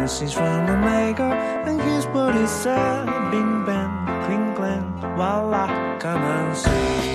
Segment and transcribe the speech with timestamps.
[0.00, 1.32] Message from the maker,
[1.66, 3.92] and here's what he said Bing bang,
[4.24, 5.66] cling clang, voila,
[5.98, 7.14] come and see.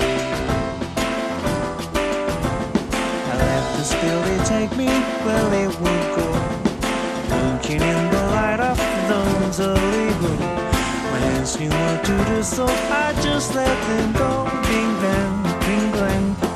[3.32, 3.84] I left the
[4.28, 4.90] they take me
[5.26, 6.28] where they would go.
[7.34, 8.78] Looking in the light of
[9.60, 10.38] early glow.
[11.12, 12.66] My hands knew what to do, so
[13.04, 14.32] I just let them go.
[14.70, 15.34] Bing bang,
[15.64, 16.47] cling clang,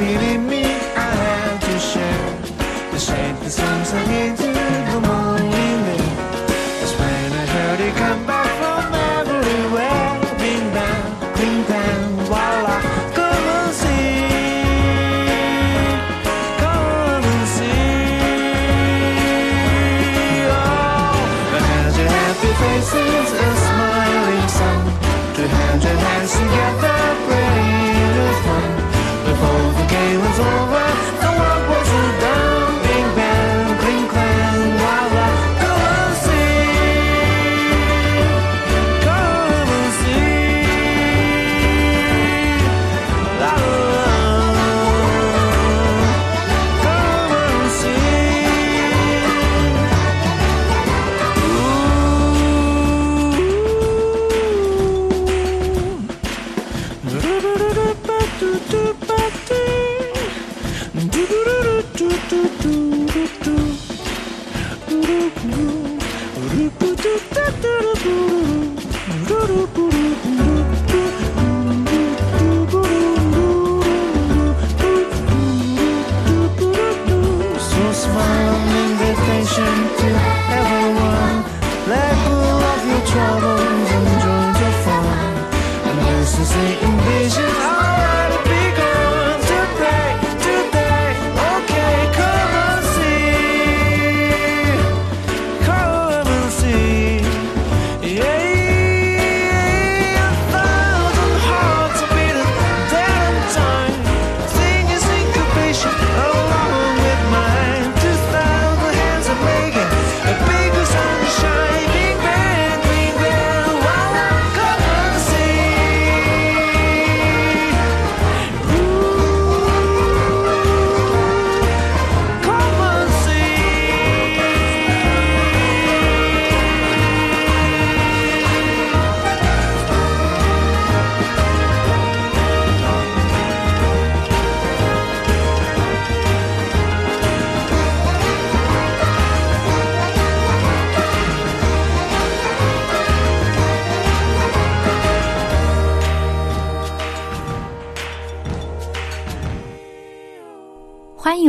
[0.00, 0.64] pity me,
[0.96, 2.28] I have to share.
[2.90, 4.39] The shame that sometimes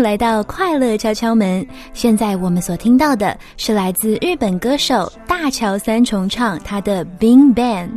[0.01, 1.65] 来到快乐敲敲门。
[1.93, 7.87] 现在我们所听到的是来自日本歌手大桥三重唱他的《Bing Bang》。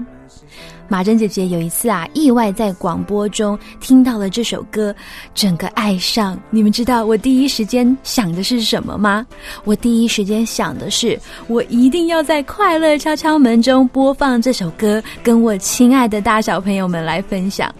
[0.87, 4.95] 马珍姐姐有一次啊，意外在广播中听到了这首歌，
[5.35, 6.39] 整个爱上。
[6.51, 9.27] 你们知道我第一时间想的是什么吗？
[9.65, 11.19] 我第一时间想的是，
[11.49, 17.75] 我一定要在快乐敲敲门中播放这首歌，跟我亲爱的大小朋友们来分享。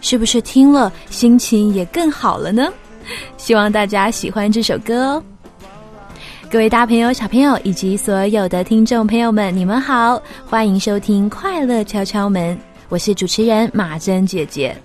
[0.00, 2.68] 是不是听了心情也更好了呢？
[3.36, 5.22] 希望大家喜欢这首歌哦。
[6.50, 12.56] 各位大朋友、小朋友以及所有的听众朋友们，你们好，欢迎收听《快乐敲敲门》，
[12.88, 14.76] 我是主持人马珍姐姐。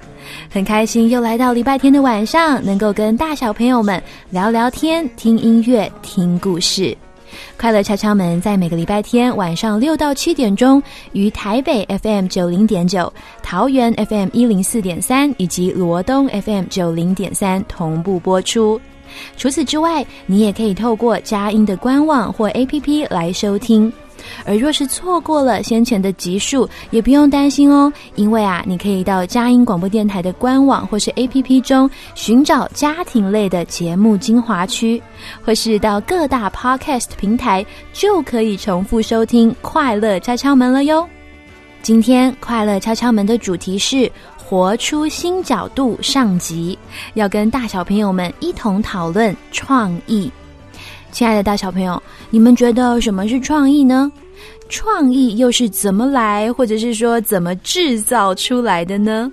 [0.50, 6.96] 很开心又来到礼拜天的晚上，能够跟大小朋友们聊聊天、听音乐、听故事。
[7.58, 10.82] 快乐敲敲门在每个礼拜天晚上六到七点钟，
[11.14, 13.12] 于台北 FM 九零点九、
[13.42, 18.80] 桃园 FM 一零四点三以及罗东 FM 九零点三同步播出。
[19.38, 23.92] 除此之外，你也可以透过佳音的官网或 APP 来收听。
[24.46, 35.02] 而若是错过了先前的集数，也不用担心哦，因为啊，你可以到佳音广播电台的官网或是 APP 中寻找家庭类的节目精华区，
[35.44, 41.08] 或是到各大 Podcast 平台就可以重复收听《快乐敲敲门》了哟。
[41.82, 46.78] 今天《快乐敲敲门》的主题是“活出新角度”上集，
[47.14, 50.32] 要跟大小朋友们一同讨论创意。
[51.16, 54.12] 亲爱的大小朋友，你们觉得什么是创意呢？
[54.68, 59.32] 创意又是怎么来，或者是说怎么制造出来的呢？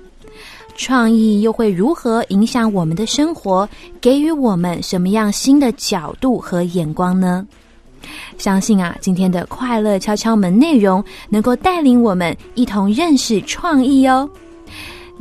[0.76, 3.68] 创意又会如何影响我们的生活，
[4.00, 7.44] 给予我们什么样新的角度和眼光呢？
[8.38, 14.30] 相信啊，今天的快乐敲敲门内容能够带领我们一同认识创意哦。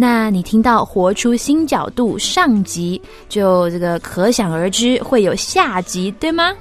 [0.02, 3.00] 那你听到“活出新角度”上集，
[3.30, 6.52] 就这个可想而知会有下集，对吗？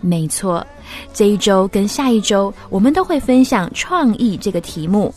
[0.00, 0.64] 没错，
[1.12, 5.12] 这一周跟下一周，我们都会分享创意这个题目，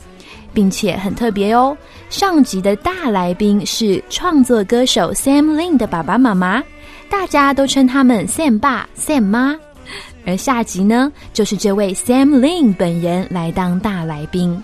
[0.52, 1.78] 并且很特别哦。
[2.10, 6.64] 上集的大来宾是创作歌手 Sam Lin 的爸爸妈妈，
[7.08, 9.56] 大家都称他们 Sam 爸、Sam 妈，
[10.26, 14.60] 而下集呢，就是这位 Sam Lin 本人来当大来宾。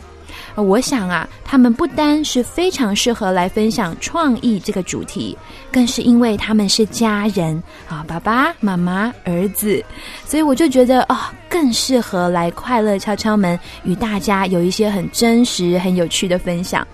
[0.63, 5.38] 我想啊，他们不单是非常适合来分享创意这个主题，
[5.71, 9.83] 更是因为他们是家人啊，爸爸妈妈、儿子，
[10.25, 16.86] 所以我就觉得啊，更适合来快乐敲敲门，与大家有一些很真实、很有趣的分享。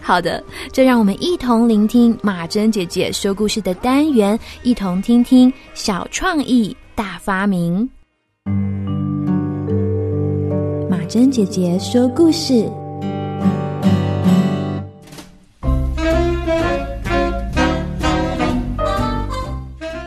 [0.00, 0.42] 好的，
[0.72, 7.88] 就让我们一同聆听马珍姐姐说故事的单元，一同听听小创意大发明。
[10.90, 12.70] 马珍姐姐说故事。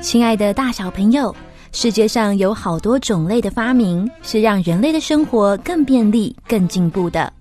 [0.03, 1.33] 亲爱的大小朋友，
[1.71, 7.31] 世界上有好多种类的发明，是让人类的生活更便利、更进步的。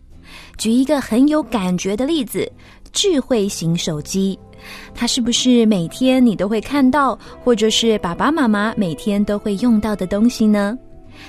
[0.56, 2.50] 举一个很有感觉的例子：
[2.92, 4.38] 智慧型手机，
[4.94, 10.78] 它是不是每天你都会看到，或者是爸爸妈妈每天都会用到的东西呢？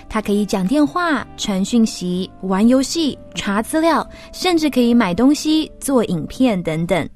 [0.07, 7.09] 它可以讲电话、传讯息、玩游戏、查资料，甚至可以买东西、做影片等等。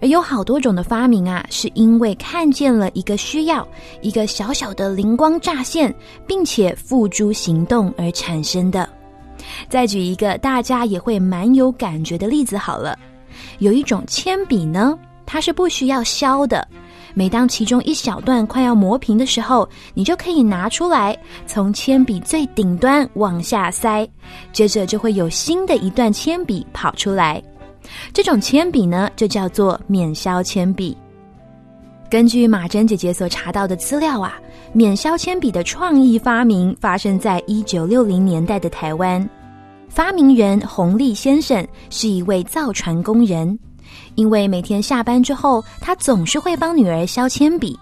[0.00, 3.66] 而有好多种的发明啊，是因为看见了一个需要，
[4.02, 5.94] 一个小小的灵光乍现，
[6.26, 8.88] 并且付诸行动而产生的。
[9.68, 12.98] 再举一个大家也会蛮有感觉的例子好了，
[13.58, 16.66] 有一种铅笔呢，它是不需要削的，
[17.14, 21.16] 每当其中一小段快要磨平的时候，你就可以拿出来，
[21.46, 24.08] 从铅笔最顶端往下塞，
[24.52, 27.42] 接着就会有新的一段铅笔跑出来。
[28.12, 30.96] 这种铅笔呢，就叫做免削铅笔。
[32.08, 34.34] 根据马珍姐姐所查到的资料啊，
[34.72, 39.28] 免削铅笔的创意发明发生在一九六零年代的台湾。
[39.88, 43.58] 发明人洪立先生是一位造船工人，
[44.14, 47.78] 因为每天下班之后，他总是会帮女儿削铅笔。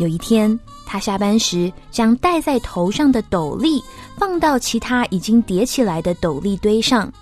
[0.00, 3.82] 有一天，他下班时将戴在头上的斗笠
[4.16, 7.12] 放到其他已经叠起来的斗笠堆上。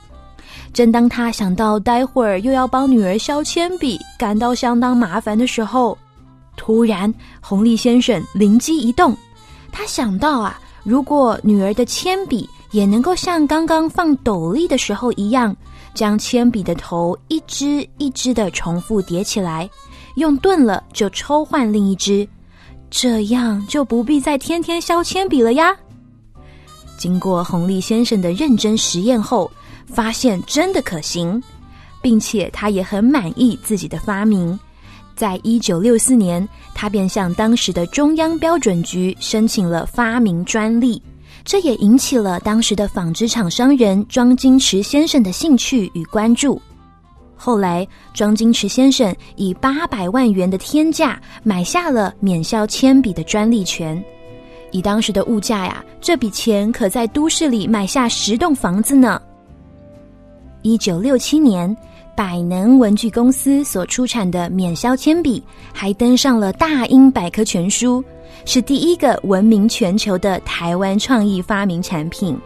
[0.76, 5.96] 正当他想到待会儿又要帮女儿削铅笔，感到相当麻烦的时候，
[6.54, 9.16] 突然红利先生灵机一动，
[9.72, 15.56] 他想到啊，如果女儿的铅笔也能够像刚刚放斗笠的时候一样，
[15.94, 19.66] 将铅笔的头一支一支的重复叠起来，
[20.16, 22.28] 用钝了就抽换另一支，
[22.90, 25.74] 这样就不必再天天削铅笔了呀。
[26.98, 29.50] 经过红利先生的认真实验后。
[29.86, 31.42] 发现真的可行，
[32.02, 34.58] 并且他也很满意自己的发明。
[35.14, 41.00] 在一九六四年，他便向当时的中央标准局申请了发明专利，
[41.42, 46.60] 这也引起了当时的纺织厂商人庄金池先生的兴趣与关注。
[47.34, 54.02] 后来，庄金池先生以八百万元的天价买下了免削铅笔的专利权。
[54.72, 59.20] 以当时的物价呀，这笔钱可在都市里买下十栋房子呢。
[60.66, 61.74] 一九六七年，
[62.16, 65.40] 百能文具公司所出产的免削铅笔
[65.72, 68.02] 还登上了《大英百科全书》，
[68.44, 72.36] 是第一个闻名全球的台湾创意发明产品。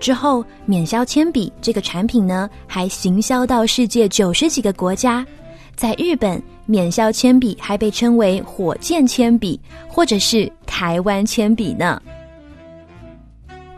[0.00, 5.24] 之后，免削铅笔这个产品呢，还行销到世界九十几个国家，
[5.76, 12.02] 在日本，免削铅笔还被称为火箭铅笔，或者是台湾铅笔呢。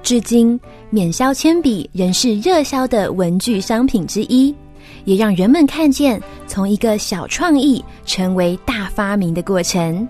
[0.02, 4.54] 至今，免削铅笔仍是热销的文具商品之一，
[5.04, 10.08] 也让人们看见从一个小创意成为大发明的过程。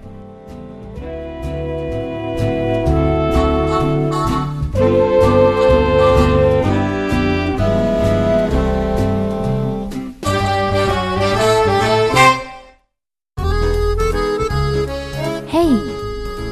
[15.48, 15.66] 嘿，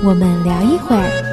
[0.02, 1.24] 我们聊一会儿。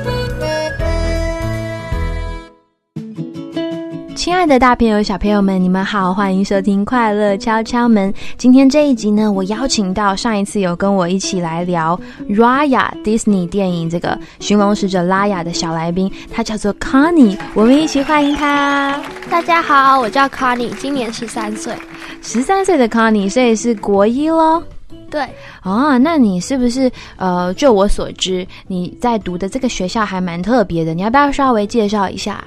[4.21, 8.13] 亲爱的大朋友、小朋友们，你们好，欢迎收听《快乐敲敲门》。
[8.37, 11.99] 今天这一集呢，我邀请到上一次有跟我一起来聊
[12.29, 19.01] Raya Disney 电影这个寻龙使者拉雅的小来宾，他叫做 Connie，我们一起欢迎他。
[19.27, 21.73] 大家好，我叫 Connie，今年十三岁。
[22.21, 24.61] 十三岁的 Connie，所以是国一喽。
[25.09, 25.27] 对，
[25.63, 30.93] 哦，那你是不是呃，就我所知，你在读的这个学校还蛮特别的？
[30.93, 32.41] 你要不要稍微介绍一下？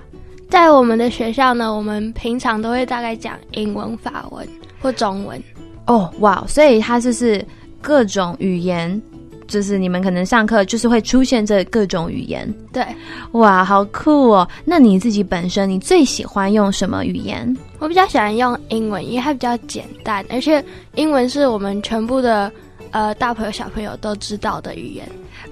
[0.55, 4.47] 在我们的学校呢，我们平常都会大概讲英文、法文
[4.81, 5.43] 或中文。
[5.89, 7.45] 哦，哇，所以它就是
[7.83, 9.03] 各种语言，
[9.49, 12.49] 就是你们可能上课就是会出现这各种语言。
[12.73, 12.87] 对，
[13.33, 14.49] 哇，好酷哦！
[14.65, 17.53] 那你自己本身你最喜欢用什么语言？
[17.81, 22.49] 我比较喜欢用英文，因为它比较简单，而且英文是我们全部的
[22.93, 25.05] 呃大朋友小朋友都知道的语言。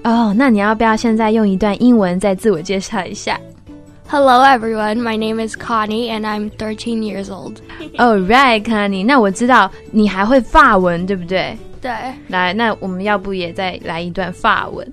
[0.05, 3.37] 哦，那你要不要现在用一段英文再自我介绍一下
[4.12, 7.60] Hello everyone, my name is Connie and I'm 13 years old.
[7.98, 11.56] ？All right, Connie，那我知道你还会法文，对不对？
[11.80, 11.90] 对
[12.28, 14.90] 来，那我们要不也再来一段法文，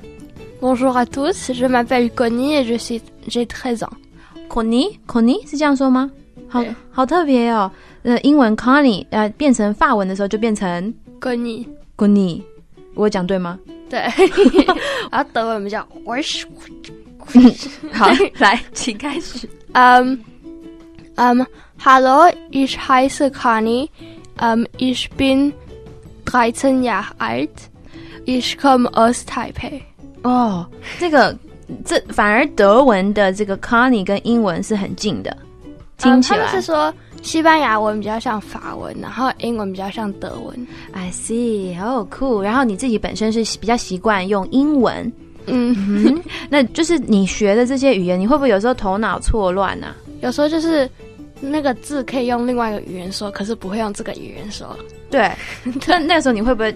[0.62, 3.90] Bonjour à tous, je m'appelle Connie et je suis j'ai 13 ans.
[4.50, 6.12] ？Connie，Connie 是这样说吗？
[6.48, 7.72] 好对好特别哦。
[8.04, 11.66] 呃，英文 Connie，呃，变成法文的时候就变成 Connie，
[11.98, 12.42] Connie，
[12.94, 13.58] 我讲对吗？
[13.90, 14.00] 对，
[15.10, 16.44] 然后德文比较 Wish。
[17.93, 18.09] 好，
[18.39, 19.49] 来，请开始。
[19.75, 20.19] Ähm,
[21.17, 21.47] ähm,
[21.79, 23.89] hallo, ich heiße Kani.
[24.39, 25.53] Ähm, ich bin
[26.25, 27.69] 13 Jahre alt.
[28.27, 29.83] Ich komme aus Taipei.
[30.23, 30.67] 哦，
[30.99, 31.37] 这个
[31.85, 35.37] 这反而德文的这个 Connie 跟英文是很近的，
[35.99, 36.41] 听起来。
[36.41, 40.67] 们是说西班牙文比较像法文，然后英文比较像德文。
[40.93, 42.43] I see，哦、酷。
[42.43, 45.11] 然后你自己本身是比较习惯用英文，
[45.47, 45.75] 嗯，
[46.07, 50.89] 嗯，那就是你学的这些语言，你会不会有时候头脑错乱啊呢、有时候就是
[51.41, 54.77] 那个字可以用另外一个语言说，可是不会用这个语言说。
[55.11, 55.31] 对，
[55.87, 56.75] 那那个时候你会不会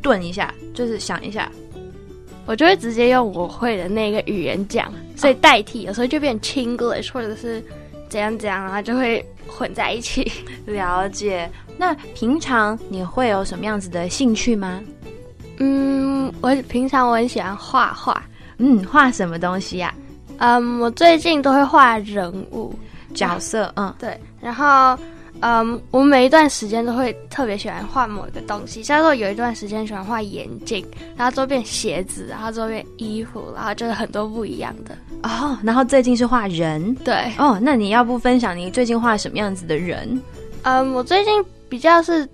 [0.00, 1.50] 顿一下，就是想一下？
[2.46, 7.60] 我就会直接用我会的那个语言讲，所以代替有时候就变 Chinglish 或者是
[8.08, 10.30] 怎样怎样，然后就会混在一起。
[10.64, 11.50] 了解。
[11.76, 14.80] 那平常你会有什么样子的兴趣吗？
[15.58, 18.22] 嗯，我平常我很喜欢画画。
[18.58, 19.94] 嗯，画什么东西呀、
[20.38, 22.74] 嗯，我最近都会画人物，
[23.14, 24.98] 角色，嗯，对，然后
[25.40, 30.82] 嗯，我每一段时间都会特别喜欢画某一个东西，像是我有一段时间喜欢画眼镜，
[31.18, 34.96] 然后周边鞋子，然后周边衣服，然后就是很多不一样的。
[35.22, 40.18] 哦，然后最近是画人，对，哦，那你要不分享你最近画什么样子的人？
[40.62, 42.26] 嗯，我最近比较是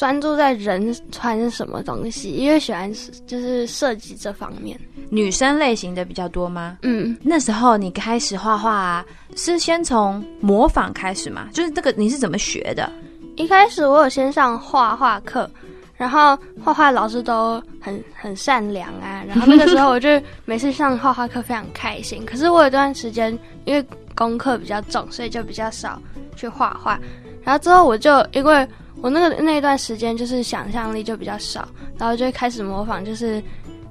[0.00, 2.90] 专注在人穿什么东西，因为喜欢
[3.26, 4.80] 就是设计这方面。
[5.10, 6.78] 女生类型的比较多吗？
[6.80, 9.04] 嗯，那时候你开始画画啊，
[9.36, 11.48] 是先从模仿开始吗？
[11.52, 12.90] 就是这个你是怎么学的？
[13.36, 15.50] 一开始我有先上画画课，
[15.98, 20.08] 然后画画老师都很很善良啊，然后那个时候我就
[20.46, 22.24] 每次上画画课非常开心。
[22.24, 26.00] 可是我有段时间因为功课比较重，所以就比较少
[26.36, 26.98] 去画画。
[27.44, 28.66] 然后之后我就因为
[29.02, 33.42] 我那个那一段时间就是想象力就比较少，然后就开始模仿就是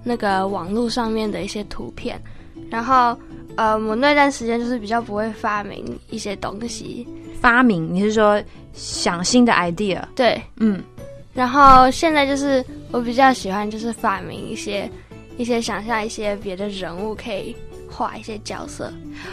[0.03, 2.19] 那个网络上面的一些图片，
[2.69, 3.17] 然后。
[3.55, 7.05] 呃，我那段时间就是比较不会发明一些东西，
[7.41, 7.93] 发明？
[7.93, 10.01] 你是说想新的 idea？
[10.15, 10.81] 对，嗯，
[11.33, 14.89] 然后现在就是我比较喜欢就是发明一些
[15.35, 17.53] 一些想象一些别的人物可以
[17.89, 18.91] 画一些角色。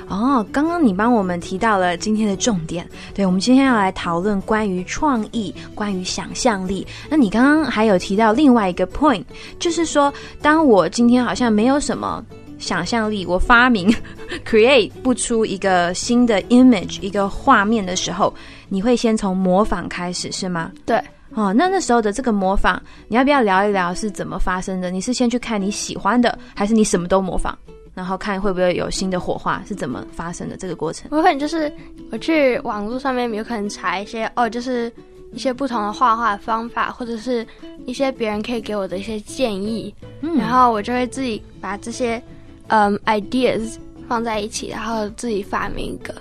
[0.08, 6.86] 哦，刚刚你帮我们提到了今天的重点，对我们今天要来讨论关于创意、关于想象力。
[7.08, 9.24] 那你刚刚还有提到另外一个 point，
[9.58, 12.24] 就是说，当我今天好像没有什么
[12.58, 13.94] 想象力，我发明
[14.44, 18.32] create 不出一个新的 image 一个画面的时候，
[18.68, 20.72] 你会先从模仿开始，是吗？
[20.84, 21.00] 对，
[21.34, 24.90] 哦，那那时候的这个模仿，你要不要聊一聊是怎么发生的？
[24.90, 27.56] 你是先去看你喜欢的，还是你什么都模仿，
[27.96, 29.62] 然后看会不会有新的火花？
[29.66, 31.08] 是怎么发生的这个过程？
[31.10, 31.72] 我可能就是
[32.12, 34.92] 我去网络上面有可能查一些哦，就是
[35.32, 37.44] 一些不同的画画方法，或者是
[37.86, 42.22] 一些别人可以给我的一些建议，嗯然后我就会自己把这些
[42.66, 43.76] 嗯 ideas
[44.06, 46.14] 放在一起，然后自己发明一个。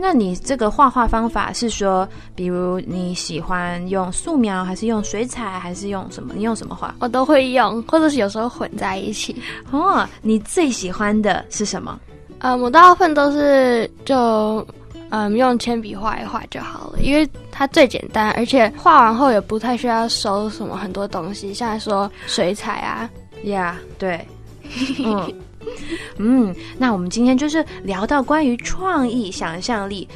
[0.00, 6.32] 那你这个画画方法是说，比如你喜欢用素描，还是用水彩，还是用什么？
[6.36, 6.94] 你用什么画？
[7.00, 9.34] 我都会用，或者是有时候混在一起。
[9.72, 11.98] 哦，你最喜欢的是什么？
[12.38, 14.64] 嗯，我大部分都是就
[15.10, 23.10] 嗯用铅笔画一画就好了，因为它最简单，而且画完后也不太需要收什么很多东西，像说水彩啊。
[23.44, 24.26] 呀、对，
[25.04, 25.32] 嗯
[26.18, 30.08] 嗯，那我们今天就是聊到关于创意、想象力。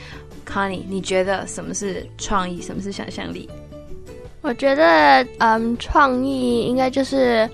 [0.44, 3.48] Connie，你觉得什么是创意，什么是想象力？
[4.42, 7.48] 我觉得，嗯，创意应该就是，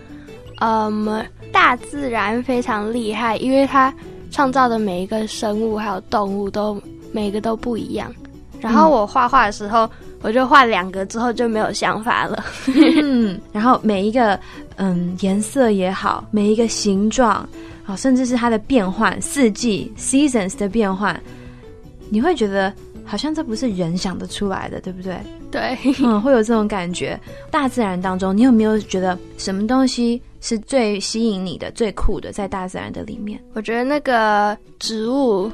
[0.61, 3.93] 嗯，大自然非常厉害，因为它
[4.31, 6.81] 创造的每一个生物还有动物都
[7.13, 8.13] 每个都不一样。
[8.59, 9.89] 然后我画画的时候，
[10.23, 12.43] 我就画两个之后就没有想法了。
[12.75, 14.41] 嗯，然后每一个
[14.77, 17.47] 嗯颜色也好，每一个形状
[17.89, 21.19] 啊，甚至是它的变换，四季 seasons 的变换，
[22.11, 22.71] 你会觉得
[23.03, 25.17] 好像这不是人想得出来的，对不对？
[25.51, 27.19] 对，嗯，会有这种感觉。
[27.51, 33.43] 大自然当中，你有没有觉得什么东西是最吸引你的、最酷的，在大自然的里面？
[33.55, 35.51] 我觉得那个植物，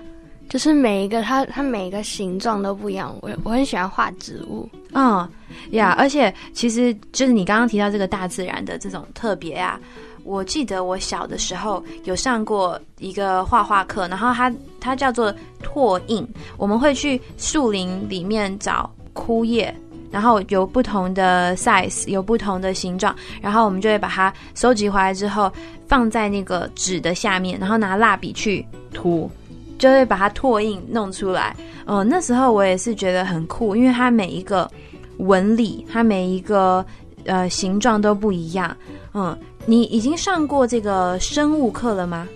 [0.49, 3.17] 就是每一个它它每一个形状都不一样。
[3.23, 4.69] 我我很喜欢画植物。
[4.93, 5.29] 嗯，
[5.71, 9.79] 呀，而且其实就是你刚刚提到这个大自然的这种特别啊，
[10.25, 16.27] 我记得我小的时候有上过一个画画课，然后它它叫做拓印，
[16.57, 19.75] 我们会去树林里面找枯叶。
[20.11, 23.13] 然后有不同的 size，有不同的形状，
[23.43, 25.53] 然后我们就会把它收集回来之后，
[25.89, 29.29] 放在那个纸的下面，然后拿蜡笔去涂，
[29.77, 31.57] 就会把它拓印弄出来。
[31.87, 34.71] 嗯、那时候我也是觉得很酷，因为它每一个
[35.17, 36.87] 纹理，它每一个
[37.25, 38.77] 呃形状都不一样。
[39.15, 42.29] 嗯，你已经上过这个生物课了吗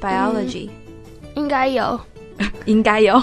[0.00, 0.68] ？Biology、
[1.34, 1.98] 应该有，
[2.66, 3.22] 应该有。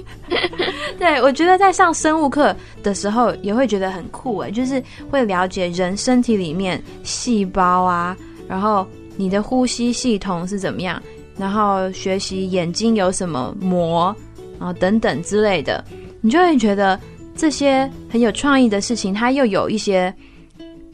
[0.98, 8.16] 对，我觉得在上生物课的时候也会觉得很酷诶，就是会了解人身体里面细胞啊，
[8.48, 11.02] 然后你的呼吸系统是怎么样，
[11.36, 14.14] 然后学习眼睛有什么膜
[14.58, 15.84] 啊等等之类的，
[16.20, 16.98] 你就会觉得
[17.36, 20.14] 这些很有创意的事情，它又有一些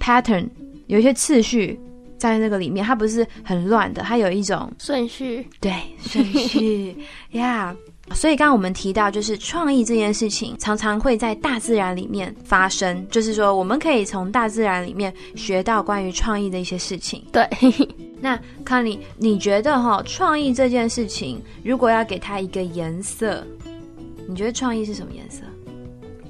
[0.00, 0.48] pattern，
[0.90, 1.78] 有一些次序
[2.18, 5.46] 在那个里面，它不是很乱的，它有一种顺序。
[5.60, 5.72] 对，
[6.02, 6.96] 顺序
[7.30, 7.74] 呀。
[8.12, 17.24] 所以刚刚我们提到，就是创意这件事情常常会在大自然里面发生，就是说我们可以从大自然里面学到关于创意的一些事情。
[17.30, 17.48] 对，
[18.20, 23.46] 那康妮，你觉得哈，创意这件事情，如果要给它一个颜色，
[24.26, 25.44] 你觉得创意是什么颜色？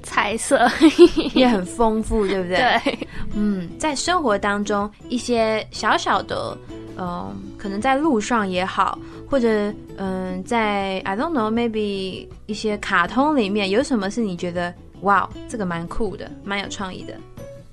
[0.03, 0.67] 彩色。
[1.33, 2.57] 也很丰富，对不对？
[2.57, 6.57] 对，嗯，在生活当中一些小小的，
[6.97, 8.97] 嗯、可能在路上也好，
[9.29, 17.13] 或者嗯、在 I don't know maybe 一些卡通里面，有什么是你觉得哇，这个蛮酷的，蛮有创意的？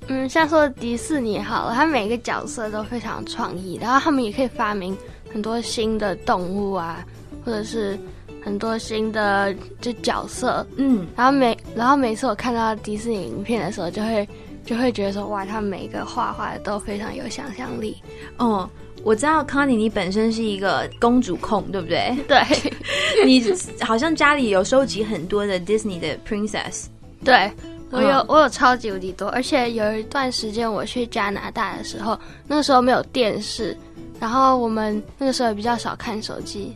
[0.08, 4.96] 嗯，像说迪士尼好了，它每个角色都非常有创意，然后他们也可以发明
[5.32, 7.04] 很多新的动物啊，
[7.44, 7.98] 或者是
[8.42, 10.66] 很多新的就角色。
[10.76, 14.28] 嗯，然后每然后每次我看到迪士尼影片的时候，就会
[14.64, 17.96] 就会觉得说，哇，他每一个画画都非常有想象力。
[18.38, 18.68] 哦。
[19.04, 22.16] 我知道康妮，你本身是一个公主控，对不对？
[22.26, 22.42] 对
[23.24, 23.40] 你
[23.80, 26.86] 好像家里有收集很多的 Disney 的 princess。
[27.24, 27.50] 对。
[27.90, 33.74] 我有嗯我有超级无敌多，而且有一段时间我去加拿大的时候，那个时候没有电视，
[34.20, 36.74] 然后我们那个时候也比较少看手机，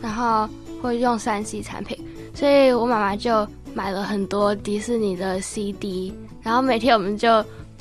[0.00, 0.48] 然后
[0.86, 1.98] 会用三 C 产品，
[2.34, 7.28] 所以我妈妈就买了很多迪士尼的 CD，然后每天我们就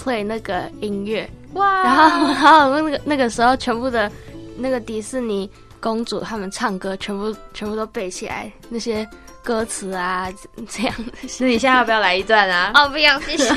[0.02, 1.84] play 那个音乐，哇。
[1.84, 4.10] 然后然后那个那个时候全部的
[4.58, 5.50] 那个迪士尼
[5.82, 9.08] 公主她们唱歌全部全部都背起来那些
[9.44, 10.28] 歌词啊
[10.70, 11.12] 这样的。
[11.40, 12.72] 那你现在要不要来一段啊？
[12.76, 13.54] 哦，不要，谢谢。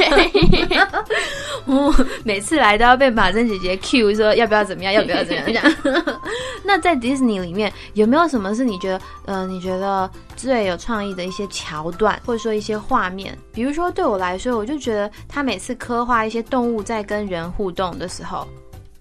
[1.66, 1.94] 我
[2.25, 5.64] 每次来都要被马珍姐姐 cue 说要不要怎么样，要不要怎么样。
[6.64, 13.37] 那在迪士尼里面有没有什么是你觉得呃你觉得最有创意的一些桥段，或者说一些画面？
[13.53, 18.46] 比如说对我来说，我就觉得他每次刻画一些动物在跟人互动的时候。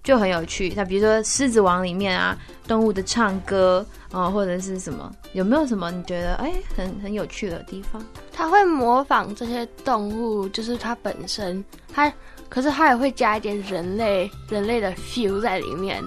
[0.06, 2.38] 就很有趣，那比如说《狮子王》里面啊，
[2.68, 8.02] 动物的唱歌啊、呃或者是什么，有没有什么你觉得哎很很有趣的地方？
[8.32, 12.12] 他会模仿这些动物，就是它本身，它
[12.48, 16.04] 可是它也会加一点人类人类的 feel 在里面。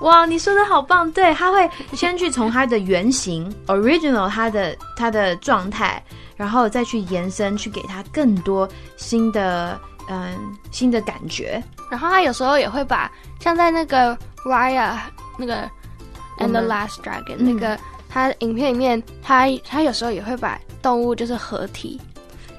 [0.00, 1.10] 哇，你说的好棒！
[1.12, 6.02] 对，他会先去从它的原型 original 它的它的状态，
[6.36, 11.62] 然后再去延伸，去给它更多新的嗯新的感觉。
[11.90, 14.96] 然后他有时候也会把像在那个 Raya
[15.38, 15.68] 那个
[16.38, 22.00] and the Last Dragon、嗯那个，他影片里面他他有时候也会把动物就是合体，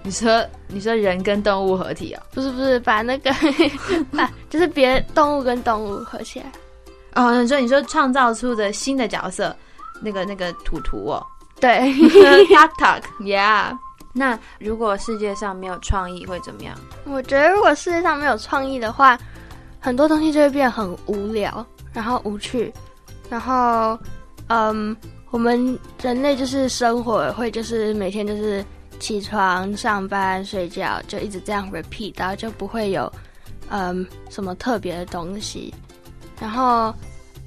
[0.04, 2.22] 你说你说人跟动物合体哦？
[2.34, 3.32] 不是不是把那个
[4.16, 6.46] 把就是别动物跟动物合起来。
[7.16, 9.56] 哦，你说你说创造出的新的角色，
[10.02, 11.26] 那个那个图图哦
[11.60, 11.72] 对
[12.48, 13.78] ，，Talk Talk，Yeah。
[14.14, 16.78] 那如果世界上没有创意会怎么样？
[17.06, 19.18] 我觉得如果世界上没有创意的话，
[19.80, 22.74] 很多东西就会变很无聊，然后无趣，
[23.30, 23.98] 然后
[24.48, 24.96] 嗯，
[25.30, 28.64] 我们人类就是生活会就是每天就是
[29.00, 33.12] 起床、上班、睡觉，就一直这样 repeat，然后就不会有
[33.70, 35.74] 嗯什么特别的东西。
[36.40, 36.94] 然后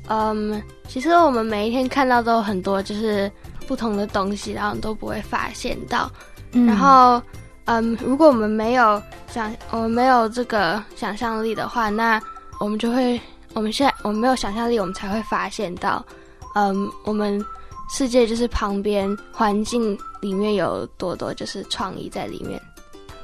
[0.09, 3.31] 嗯，其实我们每一天看到都有很多就是
[3.67, 6.11] 不同的东西，然后都不会发现到。
[6.55, 7.21] 嗯然后，
[7.67, 12.21] 嗯，如果我们没有想，我们没有这个想象力的话，那
[12.61, 13.21] 我们就会，
[13.53, 16.05] 我们现在我们没有想象力，我们才会发现到，
[16.55, 17.45] 嗯，我们
[17.91, 22.61] 世界就是旁边环境里面有多多就是创意在里面。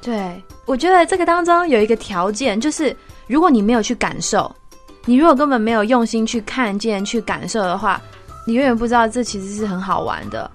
[0.03, 2.95] 对，我觉得这个当中有一个条件，就是
[3.27, 4.51] 如果你没有去感受，
[5.05, 8.01] 你如果根本没有用心去看见、去感受的话，
[8.47, 10.51] 你永远不知道这其实是很好玩的。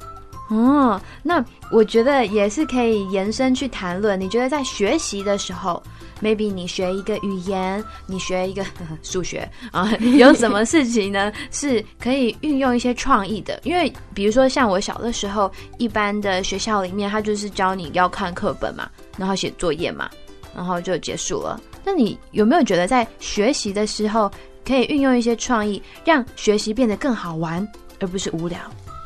[0.49, 4.19] 哦，那我觉得也是可以延伸去谈论。
[4.19, 5.81] 你觉得在学习的时候
[6.21, 8.63] ，maybe 你学一个语言，你学一个
[9.01, 13.59] 数学啊，有什么事情呢 是可以运用一些创意的？
[13.63, 20.07] 因为比如说像我小的时候，一般的学校里面，他就是教你要看课本嘛，然后写作业嘛，
[20.55, 21.59] 然后就结束了。
[21.83, 24.29] 那你有没有觉得在学习的时候，
[24.63, 27.67] 可以运用一些创意，让学习变得更好玩，
[27.99, 28.59] 而不是无聊？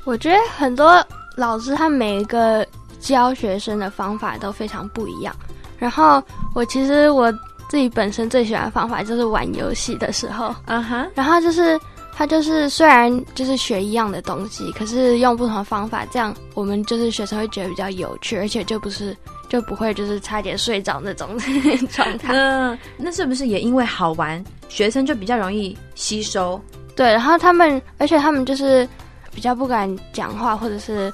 [0.06, 1.06] 我觉得很多
[1.40, 2.66] 老师他每一个
[3.00, 5.34] 教学生的方法都非常不一样。
[5.78, 6.22] 然后
[6.54, 7.32] 我其实我
[7.70, 11.80] 自己本身最喜欢的方法就是玩游戏的时候，啊哈，然后就是
[12.14, 19.16] 他就是虽然就是学一样的东西，可是用不同的方法，这样我们就是学生会觉得比较有趣，而且就不是
[19.48, 21.30] 就不会就是差点睡着那种
[21.92, 22.34] 状态。
[22.34, 26.60] 嗯， 那是不是也因为好玩，学生就比较容易吸收？
[26.94, 28.86] 对，然后他们，而且他们就是
[29.34, 31.14] 比较不敢讲话，或者是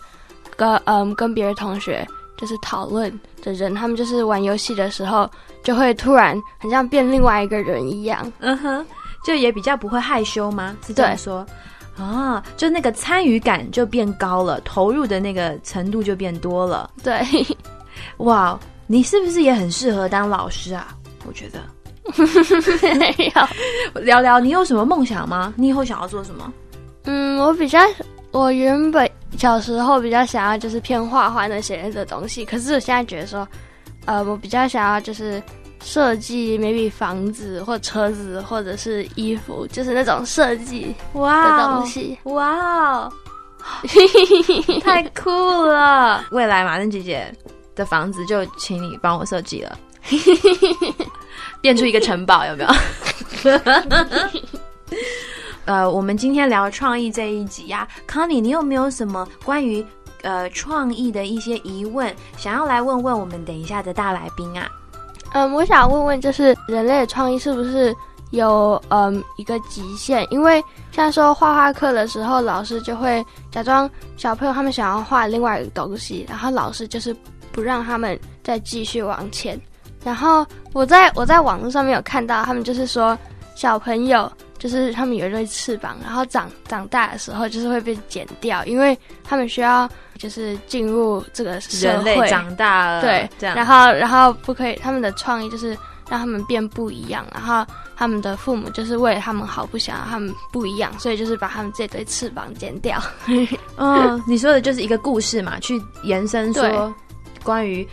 [0.56, 3.12] 跟嗯跟别的同学就是讨论
[3.44, 5.30] 的人，他们就是玩游戏的时候
[5.64, 8.32] 就会突然很像变另外一个人一样。
[8.40, 8.86] 嗯哼，
[9.26, 10.76] 就也比较不会害羞吗？
[10.86, 11.46] 是这样说？
[11.98, 16.90] 啊，就那个参与感就变高了，投入的那个程度就变多了。
[17.02, 17.22] 对，
[18.18, 20.90] 哇，你是不是也很适合当老师啊？
[21.26, 21.60] 我觉得
[23.00, 24.02] 没有。
[24.02, 25.54] 聊聊你有什么梦想吗？
[25.56, 26.52] 你以后想要做什么？
[27.06, 27.80] 嗯，我比较，
[28.32, 33.48] 我原本小时候比较想要就是偏画画那些的东西，可是我现在觉得说，
[34.06, 35.42] 呃，我比较想要就是
[35.84, 42.18] 设计，maybe 房子或车子或者是衣服，就是那种设计哇的东西。
[42.24, 43.14] 哇哦，
[44.84, 45.30] 太酷
[45.66, 46.26] 了！
[46.32, 47.32] 未来马正姐姐
[47.76, 49.78] 的房子就请你帮我设计了，
[51.62, 52.70] 变出一个城堡，有没有？
[55.66, 59.84] 呃，我们今天聊创意这一集呀、康妮，你有没有什么关于
[60.22, 64.70] 呃创意的一些疑问，想要来问问我们等一下的大来宾啊？
[65.34, 67.94] 嗯，我想问问，就是人类的创意是不是
[68.30, 70.26] 有嗯一个极限？
[70.30, 77.16] 因为像说画画课的时候，老师就会假装小朋友他们想要画另外一个东西，然后老师就是
[77.52, 79.60] 不让他们再继续往前。
[80.04, 83.18] 然后我在我在网络上面有看到，他们就是说
[83.56, 89.88] 小朋友就是他们有一对翅膀，然后长长大的时候就是会被剪掉，因为他们需要
[90.18, 92.88] 就是进入这个社人类会长大。
[92.88, 95.78] 了，对，这样然后然后不可以，他们的创意就是
[96.10, 97.66] 让他们变不一样，然后
[97.98, 103.02] 他们的父母就是为了他们好，不想让他们不一样，所以就是把他们这对翅膀剪掉。
[103.78, 106.94] 嗯， 你说的就是一个故事嘛，去延伸说
[107.44, 107.88] 关于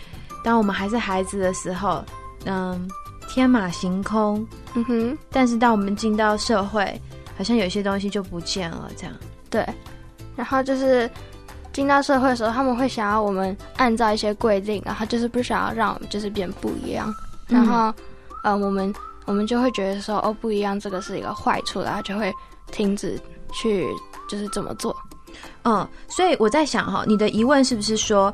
[0.45, 2.05] 当我们还是孩子的时候，
[2.45, 2.89] 嗯，
[3.33, 7.01] 天马行空，嗯哼，但是当我们进到社会，
[7.35, 9.17] 好像有些东西就不见了，这样。
[9.49, 9.67] 对。
[10.37, 11.11] 然后就是
[11.73, 17.11] 进到社会的时候，他们会想要我们按照一些规定，然后就是不想要让我们就是变不一样，
[17.49, 17.91] 然后，
[18.45, 18.93] 呃，我们
[19.25, 22.31] 我们就会觉得说，哦，不一样，这个是一个坏处，然后就会
[22.71, 23.19] 停止
[23.55, 23.87] 去
[24.29, 24.95] 就是这么做。
[25.65, 28.31] 嗯，所以我在想哈，你的疑问是不是说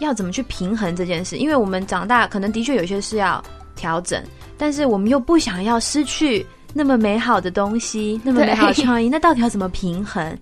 [0.00, 1.38] 要怎么去平衡这件事？
[1.38, 3.42] 因为我们长大，可能的确有些事要
[3.82, 4.22] 调整，
[4.56, 10.38] 但是我们又不想要失去那么美好的东西，那么美好的创意，那到底要怎么平衡？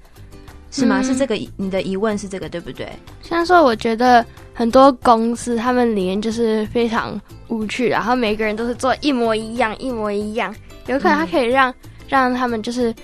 [0.70, 1.00] 是吗？
[1.00, 2.86] 嗯是这个你的疑问是这个对不对？
[3.22, 4.24] 虽然说，我觉得
[4.54, 10.54] 很多公司他们里面就是非常无趣，然后每个人都是做一模一样，一模一样。
[10.86, 11.74] 有可能他可以让、
[12.08, 12.94] 让他们就是，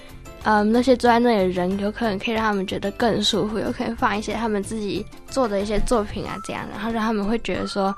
[0.44, 7.92] 嗯，那些坐在那里的人，有可能可以让他们觉得更舒服，有可能放一些他们自己做的一些作品啊，这样，然后让他们会觉得说，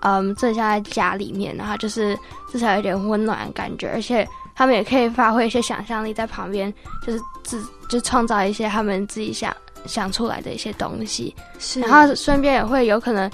[0.00, 2.18] 嗯，这下在家里面，然后就是
[2.50, 6.72] 至少有点温暖的感觉，而且他们也可以发挥一些想象力在旁边，
[7.06, 9.54] 就是自就创造一些他们自己想
[9.86, 11.34] 想出来的一些东西。
[11.58, 13.30] 是然后顺便也会有可能，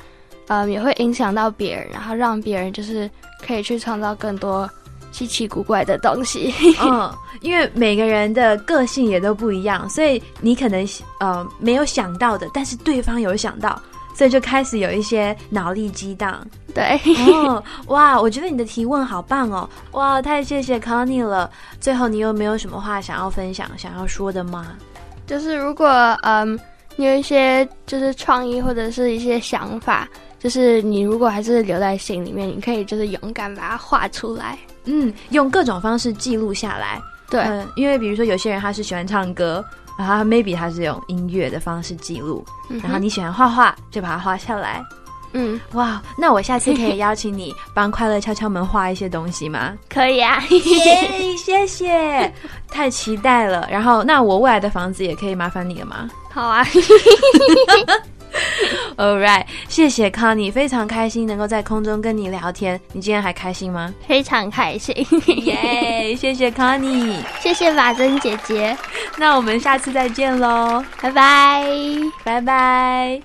[0.48, 3.10] 嗯，也会影响到别人，然后让别人就是
[3.46, 4.68] 可以去创造更多
[5.12, 6.54] 稀奇古怪的东西。
[6.80, 10.86] 嗯，因为每个人的个性也都不一样，所以你可能
[11.20, 13.80] 呃没有想到的，但是对方有想到，
[14.14, 16.40] 所以就开始有一些脑力激荡。
[16.74, 16.98] 对，
[17.28, 19.68] 哦，哇，我觉得你的提问好棒哦！
[19.92, 21.50] 哇，太谢谢 Connie 了。
[21.78, 24.68] 最后，你有没有什么话想要分享、想要说的吗？
[25.26, 25.86] 就是如果
[26.22, 26.58] 嗯
[26.96, 34.58] 你有一些就是创意或者是一些想法，就是你如果还是留在心里面，你可以就是勇敢把它画出来。
[34.84, 37.00] 嗯，用各种方式记录下来。
[37.30, 39.64] 对，嗯，因为比如说有些人他是喜欢唱歌，
[39.98, 44.84] 然后 maybe 它是用音乐的方式记录，嗯然后你喜欢画画，就把它画下来。
[45.36, 49.74] 嗯哇，那我下次可以邀请你帮快乐敲敲门画一些东西吗？
[49.88, 52.32] 可以啊，耶，谢谢，
[52.70, 53.66] 太期待了。
[53.68, 56.64] 然后，那我未来的房子也可以麻烦你了吗好啊，
[58.97, 62.79] ？All right，谢谢 Connie，非常开心能够在空中跟你聊天。
[62.93, 63.93] 你今天还开心吗？
[64.07, 64.95] 非常开心，
[65.45, 67.15] 耶， 谢谢 Connie。
[67.39, 68.77] 谢谢马珍姐姐，
[69.17, 71.65] 那我们下次再见喽，拜拜。
[72.23, 73.21] 拜拜。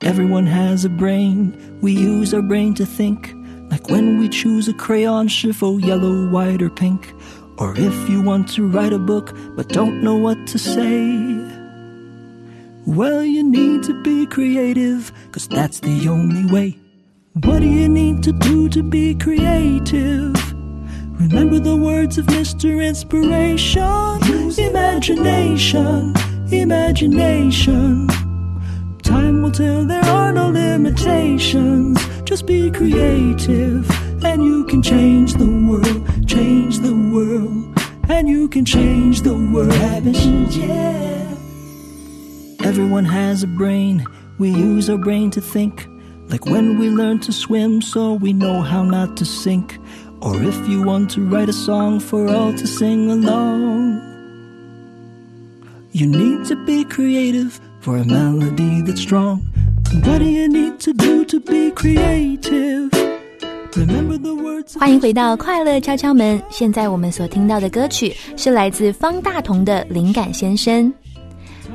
[0.00, 1.52] Everyone has a brain.
[1.80, 3.34] We use our brain to think.
[3.70, 7.00] Like when we choose a crayon, 是否 yellow, white, or pink?
[7.56, 11.49] Or if you want to write a book but don't know what to say.
[12.87, 16.79] Well, you need to be creative, cause that's the only way.
[17.43, 20.33] What do you need to do to be creative?
[21.19, 22.83] Remember the words of Mr.
[22.83, 23.83] Inspiration.
[24.57, 26.15] Imagination,
[26.51, 28.07] imagination.
[29.03, 31.99] Time will tell there are no limitations.
[32.23, 33.89] Just be creative,
[34.25, 39.71] and you can change the world, change the world, and you can change the world.
[40.55, 41.20] Yeah.
[42.64, 44.04] Everyone has a brain,
[44.38, 45.86] we use our brain to think.
[46.28, 49.78] Like when we learn to swim, so we know how not to sink.
[50.20, 54.00] Or if you want to write a song for all to sing along.
[55.92, 59.40] You need to be creative for a melody that's strong.
[60.04, 62.90] What do you need to do to be creative?
[63.76, 64.78] Remember the words.
[64.78, 66.42] 欢迎回到快乐敲敲门。
[66.50, 70.92] 现在我们所听到的歌曲是来自方大同的《灵感先生》。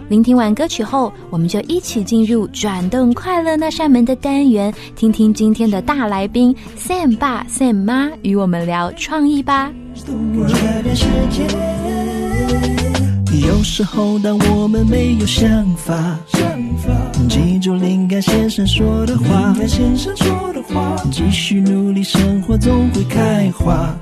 [0.09, 9.73] 聆听完歌曲后，我们就一起进入转动快乐那扇门的单元，听听今天的大来宾 Sam 爸 Sam 妈与我们聊创意吧。
[13.45, 16.17] 有时候，当我们没有想法，
[17.29, 23.93] 记住灵感先生说的话，先生说的话，继续努力，生活总会开花。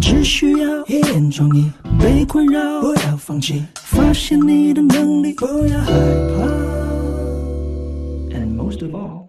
[0.00, 1.70] 只需要一点创意，
[2.00, 5.92] 被困扰不要放弃，发现你的能力，不要害
[6.36, 6.46] 怕。
[8.34, 9.28] And most of all,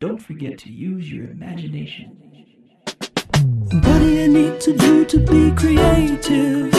[0.00, 2.08] don't forget to use your imagination.
[3.70, 6.72] What do you need to do to be creative?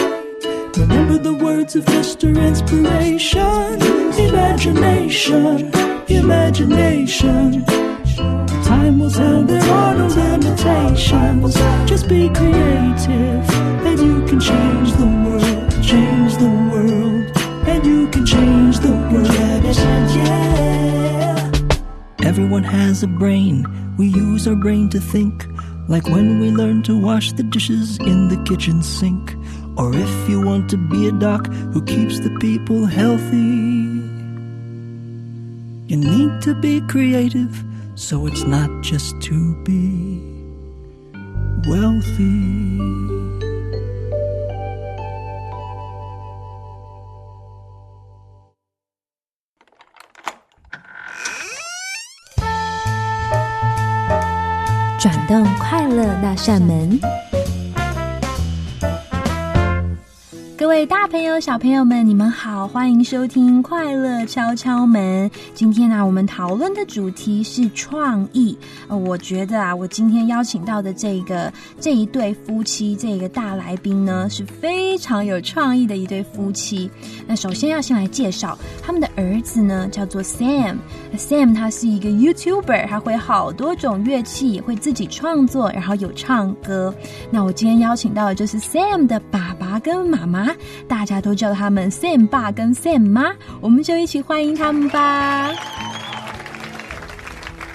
[0.78, 2.36] Remember the words of Mr.
[2.36, 3.80] Inspiration.
[4.18, 5.72] Imagination,
[6.08, 7.63] imagination.
[8.71, 11.55] Time will tell there are no limitations.
[11.91, 13.51] Just be creative,
[13.89, 17.25] and you can change the world, change the world,
[17.67, 19.27] and you can change the world.
[20.15, 20.41] Yeah.
[22.23, 23.67] Everyone has a brain,
[23.99, 25.47] we use our brain to think.
[25.89, 29.35] Like when we learn to wash the dishes in the kitchen sink.
[29.77, 33.99] Or if you want to be a doc who keeps the people healthy.
[35.89, 37.65] You need to be creative,
[38.00, 40.22] so it's not just to be
[41.68, 43.15] wealthy.
[55.06, 57.00] 转动快乐那扇门。
[60.61, 65.27] 各位大朋友、小朋友们，你们好，欢迎收听《快乐敲敲门》。
[65.55, 68.55] 今天呢、我们讨论的主题是创意。
[68.87, 76.90] 呃，我觉得啊，我今天邀请到的这个这一对夫妻，这个大来宾呢，是非常有创意的一对夫妻。
[77.27, 80.77] 那首先要先来介绍他们的儿子呢，叫做 Sam。
[81.16, 86.94] Sam 他是一个 YouTuber，他会好多种乐器，也会自己创作，然后有唱歌。
[87.31, 90.50] 那我今天邀请到的就是 Sam 的爸爸跟妈妈
[90.89, 95.51] 大家都叫他们 Sam 爸跟 Sam 妈，我们就一起欢迎他们吧。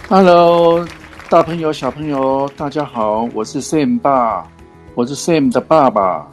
[0.07, 0.87] Hello，
[1.29, 4.45] 大朋友、小朋友，大家好，我是 Sam 爸，
[4.93, 6.27] 我是 Sam 的爸爸，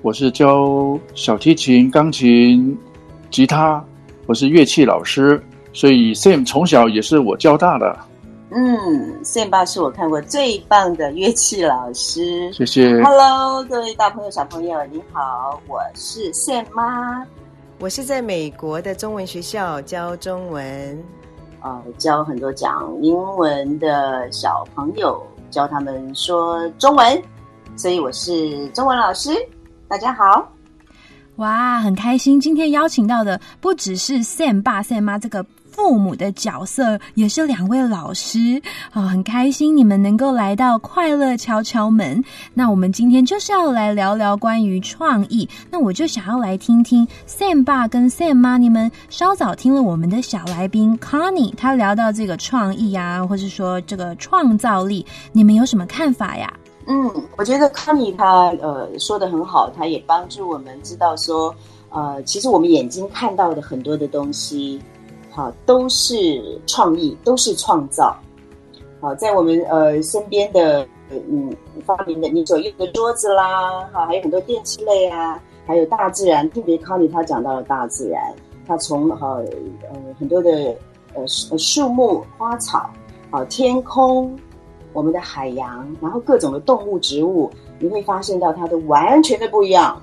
[0.00, 2.76] 我是教小提琴、钢琴、
[3.30, 3.84] 吉他，
[4.26, 5.42] 我是乐器老师，
[5.72, 7.98] 所以 Sam 从小也是我教大的，
[8.54, 12.52] 嗯，Sam 爸是我看过最棒的乐器老师。
[12.52, 13.02] 谢谢。
[13.02, 17.26] Hello，各位大朋友、小朋友，你好，我是 Sam 妈。
[17.78, 21.02] 我是在美国的中文学校教中文，
[21.62, 27.22] 呃，教很多讲英文的小朋友，教他们说中文，
[27.74, 29.30] 所以我是中文老师。
[29.88, 30.46] 大家好。
[31.36, 32.38] 哇，很开心！
[32.38, 38.60] 今天邀请到的不只是 Sam 爸、Sam 妈这个父母的角色，也是两位老师
[38.92, 42.22] 哦，很开心你们能够来到快乐敲敲门。
[42.54, 45.48] 那我们今天就是要来聊聊关于创意。
[45.70, 56.52] 那我就想要来听听 Sam 爸跟 Sam 妈，你们稍早听了我们的小来宾 Connie，他聊到这个创意啊，或是说这个创造力，你们有什么看法呀？
[56.86, 61.54] 嗯，我觉得 Connie 她呃说的很好，她也帮助我们知道说，
[61.90, 64.80] 呃，其实我们眼睛看到的很多的东西，
[65.32, 68.16] 好、都是创意，都是创造。
[69.00, 71.50] 好、在我们呃身边的呃嗯
[71.84, 78.22] 发明的你所用的桌子啦，哈、还有很多电器类啊，还有大自然，特别康妮她讲到了大自然，
[78.66, 80.50] 她从哈呃很多的
[81.14, 82.88] 呃树树木、花草，
[83.30, 84.38] 好、天空。
[84.94, 89.98] 我们的海洋，然后各种的动物、植物，你会发现到它都完全的不一样。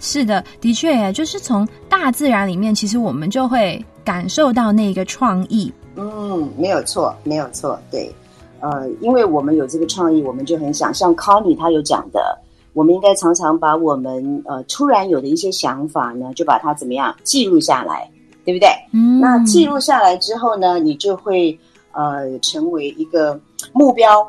[0.00, 5.72] 是的，的确耶，就是从大自然里面，其实我们就会感受到那个创意。
[5.96, 8.12] 嗯，没有错，没有错，对，
[8.60, 12.36] 呃，因为我们有这个创意，我们就很想像 Connie 他有讲的，
[12.72, 18.10] 我们应该常常把我们呃突然有的一些想法呢，就把它怎么样记录下来，
[18.44, 18.68] 对不对？
[18.92, 21.56] 嗯，那记录下来之后呢，你就会
[21.92, 23.40] 呃成为一个
[23.72, 24.28] 目标，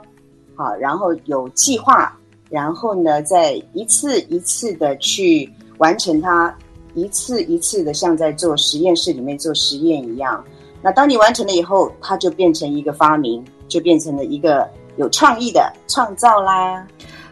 [0.55, 2.15] 好，然后有计划，
[2.49, 6.55] 然后呢，再一次一次的去完成它，
[6.95, 10.43] 一次一次的像在做实验室里面做实验一样。
[10.81, 16.85] 那当你完成了以后，它就变成一个发明，就变成了一个有创意的创造啦。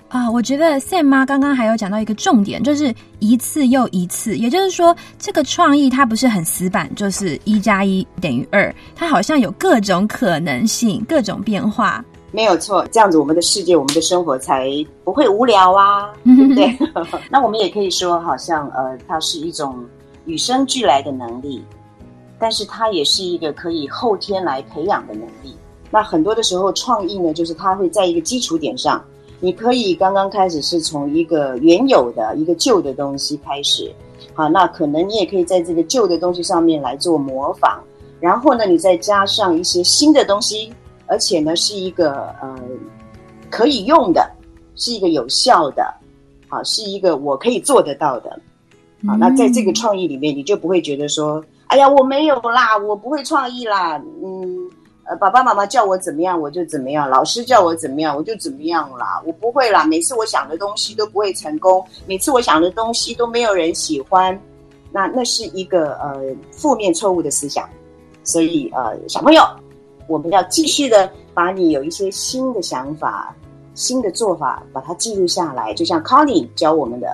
[0.09, 12.03] 啊，我觉得 Sam 妈刚刚还有讲到一个重点，就是一次又一次，也就是说，这个创意它不是很死板，就是一加一等于二，它好像有各种可能性、各种变化。
[12.35, 14.67] 没有错，这样子我们的世界、我们的生活才
[15.03, 16.77] 不会无聊啊， 对不对？
[17.29, 19.85] 那我们也可以说，好像呃，它是一种
[20.25, 21.63] 与生俱来的能力，
[22.39, 25.55] 但是它也是一个可以后天来培养的能力。
[25.91, 28.99] 那很多的时候，创意呢，就是它会在一个基础点上，
[29.39, 33.93] 你可以刚刚开始是从一个原有的一个旧的东西开始，
[34.33, 37.77] 好，那可能你也可以在这个旧的东西上面来做模仿，
[38.19, 40.73] 然后呢，你再加上一些新的东西。
[41.07, 42.59] 而且呢，是一个呃
[43.49, 44.29] 可以用的，
[44.75, 45.83] 是一个有效的，
[46.49, 48.31] 啊，是一个我可以做得到的，
[49.07, 54.69] 啊，那在这个创意里面，你就不会觉得说，哎呀，我没有啦，我不会创意啦，嗯，
[55.03, 64.39] 呃，爸爸妈妈叫我怎么样我就怎么样，老师叫我怎么样我就怎么样啦，我不会啦，每次我想的东西都不会成功，每次我想的东西都没有人喜欢，
[64.91, 67.69] 那那是一个呃负面错误的思想，
[68.23, 69.43] 所以呃，小朋友。
[70.07, 73.35] 我们要继续的把你有一些新的想法、
[73.73, 77.09] 新的做法，把它记录下来，就像 Connie 教我们的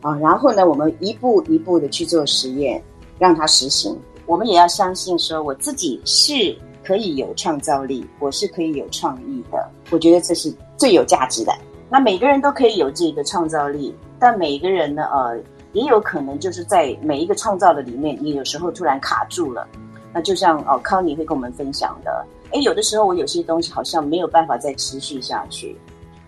[0.00, 0.16] 啊。
[0.18, 2.82] 然后呢，我们一步一步的去做实验，
[3.18, 3.98] 让它实行。
[4.26, 9.70] 我们也要相信说，我自己是可以有创造力，我是可以有创意的。
[9.90, 11.52] 我觉得这是最有价值的。
[11.90, 15.38] 那每个人都可以有这个创造力，但每个人呢，呃，
[15.72, 19.66] 也有可能就是在每一个创造的里面，你有时候突然卡住了。
[20.14, 25.76] 那就像哦，康妮会跟我们分享的，哎，有的时候我有些东西好像没有办法再持续下去。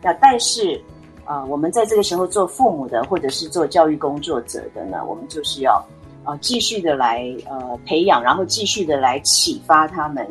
[0.03, 0.75] 那但是
[1.25, 5.75] 啊、呃，我们在这个时候做父母的，或者是做教育工作者的呢，我们就是要
[6.25, 10.29] 啊、呃、继续的来呃培养，然后继续的来启发他们，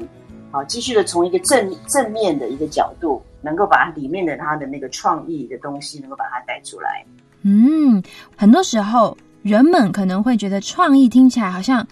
[0.52, 7.06] 好、继续的从一个正正面的一个角度，能够把里面的他的那个创意的东西，能够把它带出来。
[7.44, 8.04] 嗯，
[8.36, 11.86] 很多时候人们可能会觉得创意听起来好像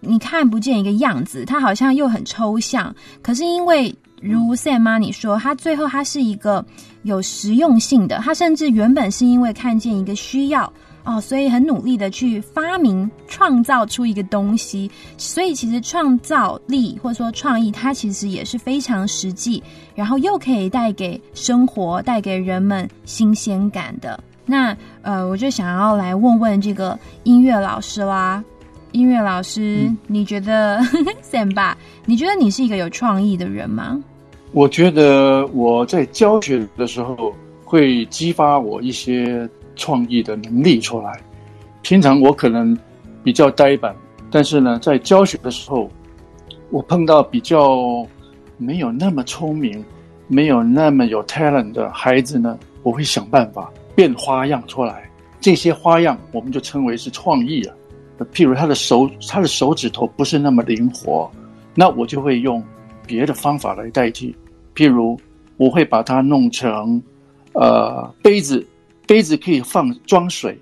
[0.00, 2.94] 你看不见一个样子，它好像又很抽象。
[3.22, 6.64] 可是因为如 Sam 妈你说，它最后它是一个
[7.02, 10.72] 有实用性的，它甚至原本是因为看见一个需要
[11.04, 14.90] 哦，所以很努力的去发明创造出一个东西。
[15.16, 19.62] 所以其实创造力或者说创意，它其实也是非常实际，
[19.94, 24.22] 然后又可以带给生活、带给人们新鲜感的。
[24.44, 28.42] 那呃，我就想要来问问这个音乐老师啦。
[28.92, 30.78] 音乐老师，你觉得
[31.22, 31.76] Sam 爸，
[32.06, 34.02] 你觉得你是一个有创意的人吗？
[34.52, 37.34] 我觉得我在教学的时候
[37.64, 41.20] 会激发我一些创意的能力出来。
[41.82, 42.76] 平常我可能
[43.22, 43.94] 比较呆板，
[44.30, 45.90] 但是呢，在教学的时候，
[46.70, 48.06] 我碰到比较
[48.56, 49.84] 没有那么聪明、
[50.28, 55.08] 没有那么有 talent 的孩子呢，我会想办法变花样出来。
[55.40, 57.74] 这些花样我们就称为是创意了。
[58.26, 61.30] 譬如他的手，他的手指头不是那么灵活，
[61.74, 62.62] 那我就会用
[63.06, 64.34] 别的方法来代替。
[64.74, 65.18] 譬如
[65.56, 67.02] 我会把它弄成
[67.52, 68.66] 呃杯子，
[69.06, 70.58] 杯子可以放装水，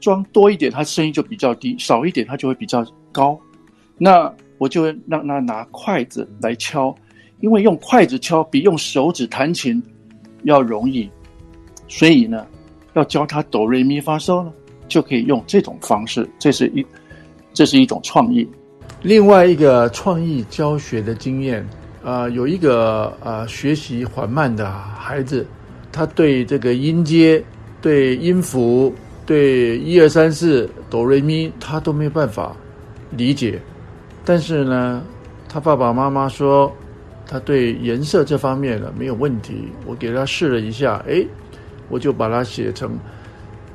[0.00, 3.38] 装多一点它声音就比较低，少一点它就会比较高。
[3.96, 6.94] 那我就让他拿筷子来敲，
[7.40, 9.82] 因为用筷子敲比用手指弹琴
[10.44, 11.08] 要容易，
[11.88, 12.46] 所以呢，
[12.94, 14.52] 要教他哆瑞咪发嗦呢，
[14.88, 16.84] 就可以用这种方式，这是一。
[17.52, 18.48] 这是一种创意。
[19.02, 21.66] 另外一个创意教学的经验，
[22.04, 25.46] 啊，有一个啊学习缓慢的孩子，
[25.90, 27.42] 他对这个音阶、
[27.80, 28.94] 对音符、
[29.24, 32.54] 对一二三四哆瑞咪，他都没有办法
[33.10, 33.60] 理解。
[34.24, 35.02] 但是呢，
[35.48, 36.70] 他爸爸妈妈说，
[37.26, 39.68] 他对颜色这方面呢没有问题。
[39.86, 41.24] 我给他试了一下，哎，
[41.88, 42.98] 我就把它写成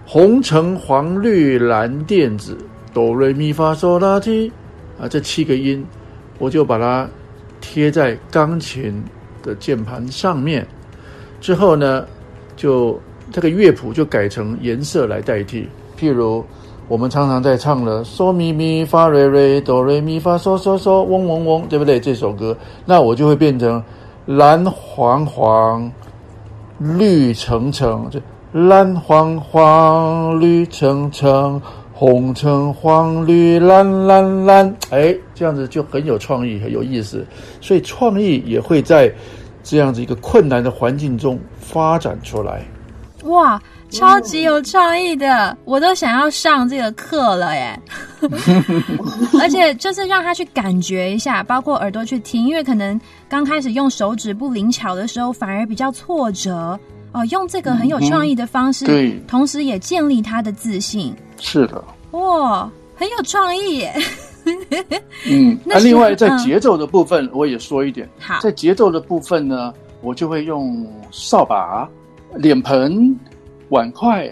[0.05, 2.55] 红橙黄绿蓝靛紫。
[2.95, 4.49] 哆瑞咪发嗦拉提
[4.97, 5.85] 啊，这七个音，
[6.39, 7.05] 我就把它
[7.59, 9.03] 贴在钢琴
[9.43, 10.65] 的键盘上面。
[11.41, 12.05] 之后呢，
[12.55, 12.97] 就
[13.33, 15.67] 这个乐谱就改成颜色来代替。
[15.99, 16.41] 譬如
[16.87, 21.99] 我们常常在唱的嗦咪咪发瑞瑞哆瑞咪发嗦嗦嗦嗡嗡嗡，对不对？
[21.99, 23.83] 这首歌，那我就会变成
[24.25, 25.91] 蓝黄黄
[26.79, 28.21] 绿橙橙，就
[28.53, 31.61] 蓝黄黄绿橙橙。
[31.97, 37.25] 红橙黄绿蓝蓝蓝，哎，这样子就很有创意，很有意思。
[37.61, 39.09] 所以创意也会在
[39.63, 42.61] 这样子一个困难的环境中发展出来。
[43.23, 47.79] 哇，超级有创意的，我都想要上这个课了耶！
[49.39, 56.77] 而且就是让他去感觉一下，包括耳朵去听，因为可能刚开始用手指不灵巧的时候，反而比较挫折
[57.13, 57.25] 哦。
[57.31, 61.15] 用这个很有创意的方式，对，同时也建立他的自信。
[61.39, 63.93] 是的，哇，很有创意耶！
[65.27, 68.07] 嗯， 那另外在节奏的部分，我也说一点。
[68.19, 71.89] 好，在节奏的部分呢，我就会用扫把、
[72.36, 73.17] 脸盆、
[73.69, 74.31] 碗筷，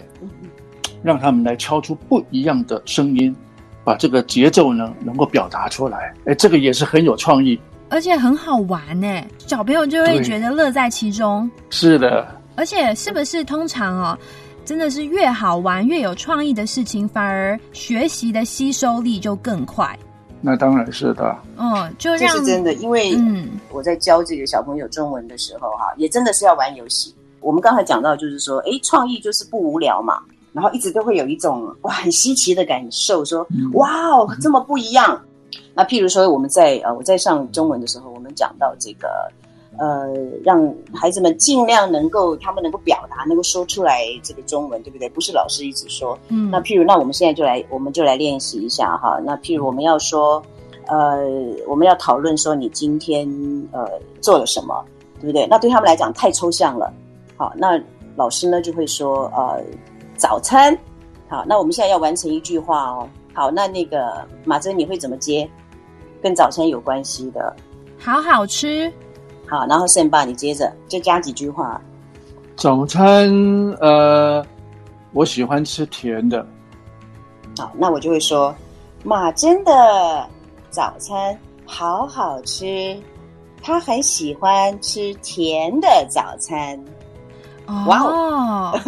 [1.02, 3.34] 让他们来敲出不一样的声音，
[3.82, 6.14] 把这个节奏呢能够表达出来。
[6.26, 7.58] 哎，这个也是很有创意，
[7.90, 11.50] 而且很好玩呢，小朋友就会觉得乐在其中。
[11.70, 14.18] 是的，而且是不是通常哦？
[14.64, 19.96] 真的是越好玩、越有创意的事情，反而学习的吸收力就更快。
[20.40, 21.36] 那当然是的。
[21.56, 27.14] 嗯，就这是真的，因为嗯，我在教这个小朋友中文的时候，哈，也真的是要玩游戏。
[27.40, 30.20] 我们刚才讲到，就是说，哎，创意就是不无聊嘛，
[30.52, 35.20] 然后一直都会有一种哇很稀奇的感受，说哇哦这么不一样。
[35.74, 39.08] 那譬如说，我们在呃我在上中文的时候，我们讲到这个。
[39.78, 40.12] 呃，
[40.44, 45.08] 让孩子们尽量能够，他们能够表达，能够说出来这个中文，对不对？
[45.08, 46.18] 不是老师一直说。
[46.28, 46.50] 嗯。
[46.50, 49.20] 那譬如，那我们现在就来，我们就来练习一下哈。
[49.24, 50.42] 那譬如我们要说，
[50.86, 51.24] 呃，
[51.66, 53.28] 我们要讨论说你今天
[53.72, 53.88] 呃
[54.20, 54.84] 做了什么，
[55.20, 55.46] 对不对？
[55.46, 56.92] 那对他们来讲太抽象了。
[57.36, 57.80] 好，那
[58.16, 59.60] 老师呢就会说，呃，
[60.16, 60.76] 早餐。
[61.28, 63.08] 好，那我们现在要完成一句话哦。
[63.32, 65.48] 好，那那个马珍你会怎么接？
[66.22, 67.54] 跟早餐有关系的。
[67.98, 68.92] 好好吃。
[69.46, 71.80] 好，然后盛爸，你接着就加几句话。
[72.56, 73.30] 早餐，
[73.80, 74.44] 呃，
[75.12, 76.44] 我喜欢吃甜的。
[77.58, 78.54] 好，那我就会说，
[79.04, 80.26] 马真的
[80.70, 82.96] 早餐好好吃，
[83.62, 86.82] 他很喜欢吃甜的早餐。
[87.86, 88.80] 哇哦！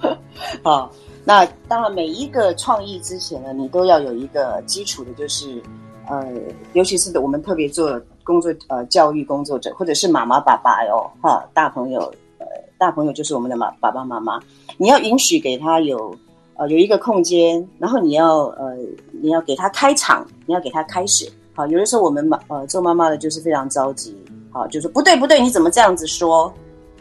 [0.64, 0.90] 好，
[1.24, 5.62] 那当然，每一个创意之前呢，你都要有一个基础的，就是
[6.08, 6.26] 呃，
[6.72, 8.00] 尤其是我们特别做。
[8.26, 12.00] 工作呃，教育工作者或者是妈妈爸爸哟，哈，大朋友
[12.38, 12.46] 呃，
[12.76, 14.40] 大朋友就是我们的妈爸爸妈妈，
[14.76, 16.14] 你要允许给他有
[16.56, 18.76] 呃有一个空间，然后你要呃
[19.22, 21.30] 你要给他开场，你要给他开始。
[21.54, 24.14] 好，有的时候我们妈呃做妈妈的就是非常着急，
[24.50, 26.52] 好，就说不对不对，你怎么这样子说？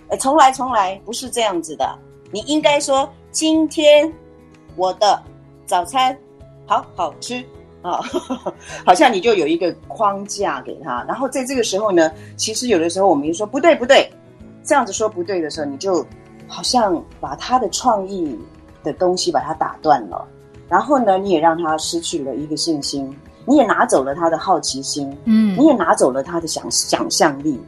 [0.09, 1.97] 哎，重来重来，不是这样子的，
[2.31, 4.09] 你应该说今天
[4.75, 5.19] 我的
[5.65, 6.15] 早餐
[6.67, 7.43] 好好吃
[7.85, 7.99] 啊，
[8.83, 14.11] 好像你就有一个框架给他，然后在这个时候呢，其实有的时候我们就说不对不对，
[14.63, 16.03] 这样子说不对的时候，你就
[16.47, 18.35] 好像把他的创意
[18.83, 20.27] 的东西把它打断了，
[20.67, 23.15] 然后呢，你也让他失去了一个信心，
[23.45, 27.59] 你也拿走了他的好奇心，嗯你也拿走了他的想想象力，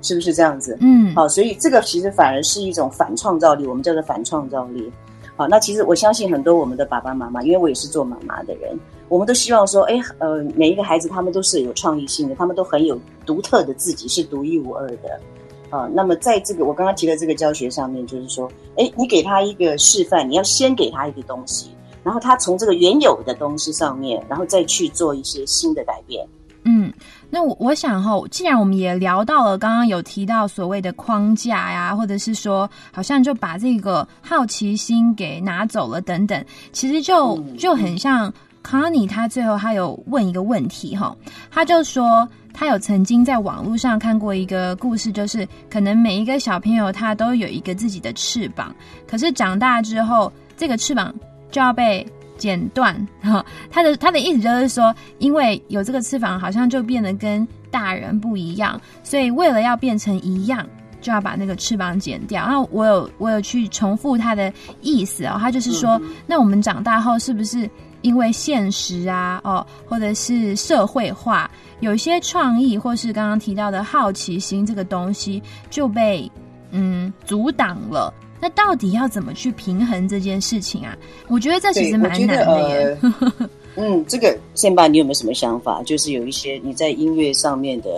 [0.00, 0.78] 是不是这样子？
[0.80, 4.90] 嗯好，所以这个其实反而是一种反创造力，我们叫做反创造力。
[5.36, 8.78] 好，那其实我相信很多我们的爸爸妈妈，因为我也是做妈妈的人，
[9.12, 15.20] 我们都希望说，哎，呃，每一个孩子他们都是有创意性的，他们都很有独特的自己，是独一无二的。
[15.68, 21.70] 啊，那么在这个我刚刚提的这个教学上面，就是说，哎，你给他一个示范，你要先给他一个东西，
[22.02, 26.26] 然后他从这个原有的东西上面，然后再去做一些新的改变。
[26.64, 26.90] 嗯，
[27.28, 36.42] 那我我想哈，既然我们也聊到了，刚刚有提到所谓的框架呀，或者是说，好像就把这个好奇心给拿走了等等，
[36.72, 38.32] 其实就就很像
[38.62, 41.16] 康妮，他最后他有问一个问题哈，
[41.50, 48.74] 他就说他有曾经在网络上看过一个故事，就是可能每一个小朋友他都有一个自己的翅膀，
[49.06, 51.14] 可是长大之后，这个翅膀
[51.50, 52.06] 就要被
[52.38, 60.66] 剪断哈，他的他的意思就是说，因为有这个翅膀，好像就变得跟大人不一样，所以为了要变成一样，
[61.00, 62.42] 就要把那个翅膀剪掉。
[62.44, 67.68] 然后我有我有去重复他的意思哦，他就是说，那我们长大后是不是
[68.02, 71.50] 因为现实啊，哦，或者是社会化，
[71.80, 76.30] 有一些创意，或是刚刚提到的好奇心这个东西就被
[76.70, 78.12] 嗯阻挡了？
[78.40, 80.96] 那到底要怎么去平衡这件事情啊？
[81.28, 82.98] 我觉得这其实蛮难的耶。
[83.00, 85.80] 呃、 嗯，这个宪爸，你有没有什么想法？
[85.84, 87.88] 就是有一些你在音乐上面的，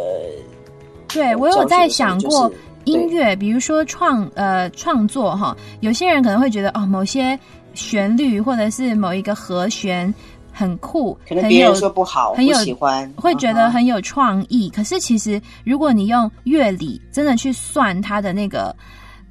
[1.09, 2.53] 对我有在想过
[2.85, 7.39] 音乐，比如说创呃创作哈，有些人可能会觉得哦，某些
[7.75, 10.13] 旋律或者是某一个和弦
[10.53, 14.71] 很酷，可能别人说不好，很有喜欢，会觉得很有创意。
[14.71, 18.75] 可是其实如果你用乐理真的去算它的那个，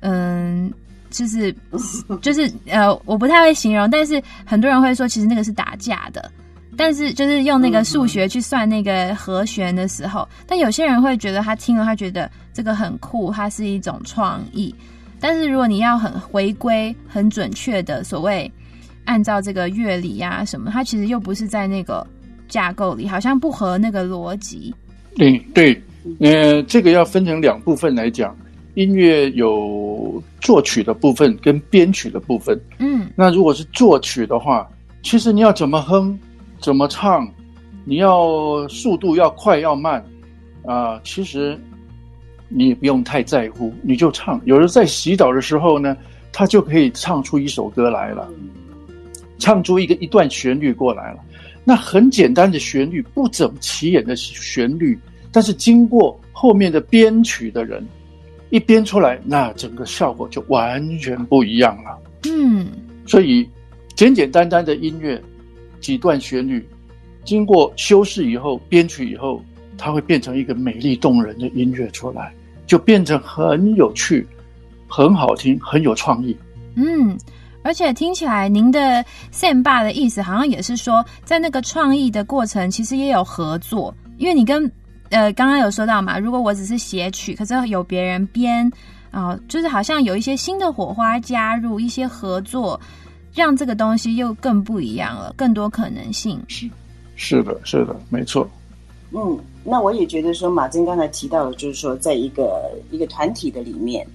[0.01, 0.71] 嗯。
[1.13, 1.55] 就是
[2.23, 6.31] 就是呃，我不太会形容，但是很多人会说，其实那个是打架的。
[6.75, 14.73] 但是就是用那个数学去算那个和弦的时候，但有些人会觉得他听了，他觉得这个很酷，它是一种创意。
[15.24, 18.51] 但是如果你要很回归、很准确的所谓
[19.05, 22.05] 按照这个乐理呀什么，它其实又不是在那个
[22.49, 24.76] 架构里，好像不合那个逻辑。
[25.15, 25.82] 对对，
[26.19, 28.36] 呃，这个要分成两部分来讲。
[28.74, 32.59] 音乐有作曲的部分跟编曲的部分。
[32.80, 34.69] 嗯，那如果是作曲的话，
[35.03, 36.19] 其实你要怎么哼，
[36.59, 37.26] 怎么唱，
[37.86, 40.03] 你要速度要快要慢，
[40.65, 41.57] 啊、其实
[42.53, 44.39] 你也不用太在乎，你就唱。
[44.45, 45.97] 有人在洗澡的时候呢，
[46.31, 48.29] 他就可以唱出一首歌来了，
[49.39, 51.19] 唱出一个一段旋律过来了。
[51.63, 54.97] 那很简单的旋律，不怎么起眼的旋律，
[55.31, 57.85] 但是经过后面的编曲的人。
[58.49, 61.97] 一编出来，那整个效果就完全不一样了。
[62.25, 62.67] 嗯，
[63.03, 63.49] 所以
[63.95, 65.19] 简简单单的音乐，
[65.79, 66.63] 几段旋律，
[67.25, 69.43] 经过修饰以后，编曲以后，
[69.75, 72.31] 它会变成一个美丽动人的音乐出来，
[72.66, 74.28] 就变成很有趣、
[74.88, 76.38] 很好听、很有创意。
[76.76, 77.18] 嗯，
[77.64, 84.72] 而且听起来您的 Sam 爸的意思，好像也是说，在那个创意的过程，其实也有合作，因为你跟。
[85.09, 88.66] 呃，刚刚有说到嘛，如果我只是写曲，可是有别人编，
[89.11, 92.80] 啊、呃，就是好像有一些新的火花加入，一些合作，
[93.32, 96.41] 让这个东西又更不一样了，更多可能性。
[96.47, 96.68] 是，
[97.16, 98.49] 是的，是的，没错。
[99.11, 104.05] 嗯，那我也觉得说，马珍刚才提到的，就是说，在一个一个团体的里面，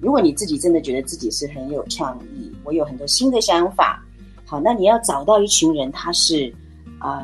[0.00, 4.02] 如果你自己真的觉得自己是很有创意，我有很多新的想法，
[4.46, 6.52] 好，那你要找到一群人，他是
[7.00, 7.22] 呃。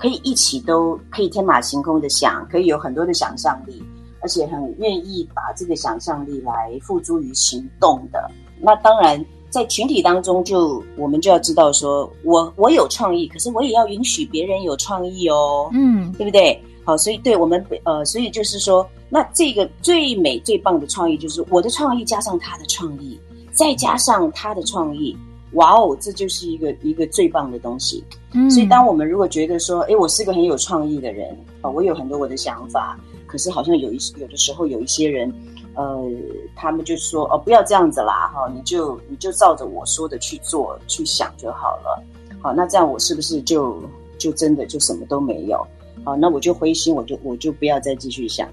[0.00, 3.82] 可以一起都可以天马行空的想，可以有很多的想象力，
[4.20, 8.30] 而且很愿意把这个想象力来付诸于行动的。
[8.60, 9.20] 那当然，
[9.50, 16.62] 在群体当中就，就我们就要知道说，我我有创意，可是我也要允许别人有创意哦，嗯，对不对？
[16.88, 23.20] 好，所以对我们呃，所以就是说，那这个最美最棒的创意，就是我的创意加上他的创意，
[23.52, 25.14] 再加上他的创意。
[25.52, 28.02] 哇哦，这就是一个一个最棒的东西。
[28.32, 35.30] 嗯，所以当我们如果觉得说，哎，我是个很有创意的人啊，我有很多我的想法，可是好像有一有的时候有一些人
[35.74, 36.10] 呃，
[36.56, 42.02] 他们就说哦，不要这样子啦，哈，你就你就照着我说的去做去想就好了。
[42.40, 43.78] 好，那这样我是不是就
[44.16, 45.66] 就真的就什么都没有？
[46.04, 48.48] 好，那我就灰心，我就我就不要再继续想。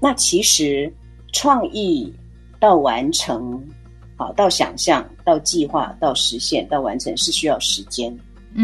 [0.00, 0.92] 那其实
[1.32, 2.12] 创意
[2.58, 3.62] 到完成，
[4.16, 8.10] 好到想象到计划到实现到完成是需要时间，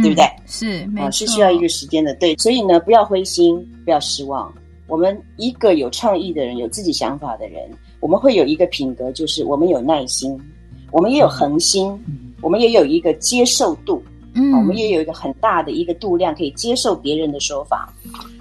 [0.02, 0.24] 对不对？
[0.46, 2.14] 是，没啊，是需要一个时间的。
[2.14, 4.52] 对，所以呢，不要灰心，不要失望。
[4.88, 7.68] 我们一个有创意的人，有自己想法的人，
[8.00, 10.38] 我们会有一个品格，就是我们有耐心，
[10.92, 11.92] 我们也有恒心，
[12.40, 14.00] 我们也有一个接受度，
[14.36, 17.92] 嗯我们也有一个很大的一个度量，可以接受别人的说法。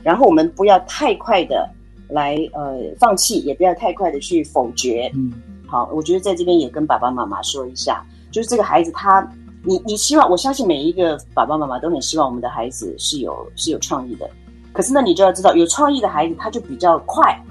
[0.03, 1.67] 然后我们不要太快的
[2.09, 5.09] 来呃放弃，也不要太快的去否决。
[5.15, 5.33] 嗯，
[5.65, 9.27] 好，我觉得在这边也跟爸爸妈妈说一下，就是这个孩子他，
[9.63, 14.29] 你你希望，我相信每一个爸爸妈妈都很希望我们的孩子是有是有创意的。
[14.73, 17.41] 可是呢，你就要知道，有创意的孩子他就比较快，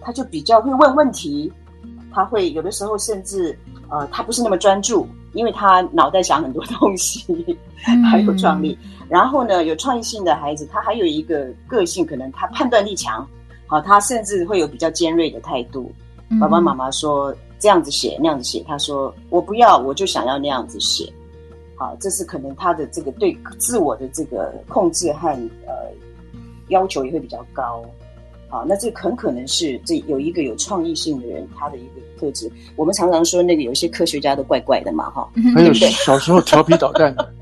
[0.00, 1.52] 他就比较会问问题，
[2.12, 3.58] 他会有的时候甚至
[3.90, 7.24] 呃，他不是那么专注，因为他脑袋想很多东西，
[8.10, 8.76] 还有创意。
[9.08, 13.26] 然后呢，有创意性的孩子，他还有一个个性，可能他判断力强，
[13.66, 15.90] 好，他甚至会有比较尖锐的态度。
[16.30, 21.10] 嗯爸爸妈妈说这样子写那样子写，他说我不要，我就想要那样子写。
[21.74, 25.28] 好，这是可能他的这个对自我的这个控制和
[25.66, 25.72] 呃
[26.68, 27.82] 要求也会比较高。
[28.48, 32.50] 好，那这很可能是这有一个有创意性的人他的一个特质。
[32.76, 35.28] 我们常常说那个有一些科学家都怪怪的嘛，哈。
[35.54, 37.32] 还有对不对小时候调皮捣蛋的，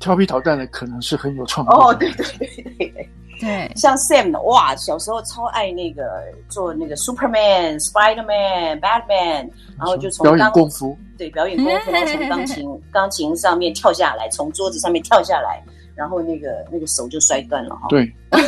[0.00, 1.70] 调皮捣蛋的可能是很有创意。
[1.70, 2.48] 哦，对对对
[2.78, 3.08] 对对。
[3.40, 15.60] 对，像 Sam 的哇，小时候超爱那个做那个 Superman、Spiderman、Batman，然后就从表演功夫，对表演功夫，然后从钢琴 钢琴上面跳下来，从桌子上面跳下来，
[15.96, 17.88] 然后那个那个手就摔断了哈。
[17.88, 18.10] 对，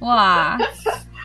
[0.00, 0.56] 哇，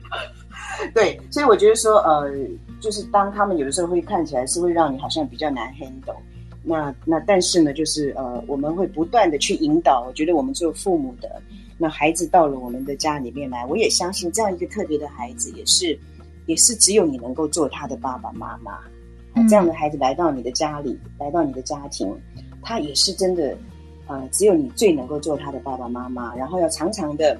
[0.94, 2.32] 对，所以我觉得说，呃，
[2.80, 6.16] 就是当他们有的时候会看起来是会让你好像比较难 handle，
[6.64, 10.04] 那那但是呢，就是呃，我们会不断的去引导。
[10.08, 11.42] 我觉得我们做父母的，
[11.78, 15.98] 那孩子到了我们的家里面来，我也相信这样一个特别的孩子，也是
[16.46, 18.80] 也是只有你能够做他的爸爸妈妈。
[19.50, 22.16] 这样的孩子来到你的家里，来到你的家庭，
[22.62, 23.58] 他也是真的，
[24.06, 27.36] 呃，只有你最能够做他的爸爸妈妈，然后要常常的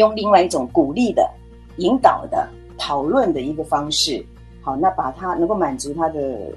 [0.00, 1.30] 用另外一种鼓励的、
[1.76, 2.48] 引导的、
[2.78, 4.24] 讨论的一个方式，
[4.62, 6.50] 好，那把他能够满足他的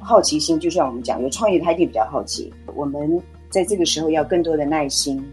[0.00, 2.52] 好奇心，就像我们讲，有创意他一定比较好奇。
[2.74, 5.24] 我们在这个时候要更多的耐心，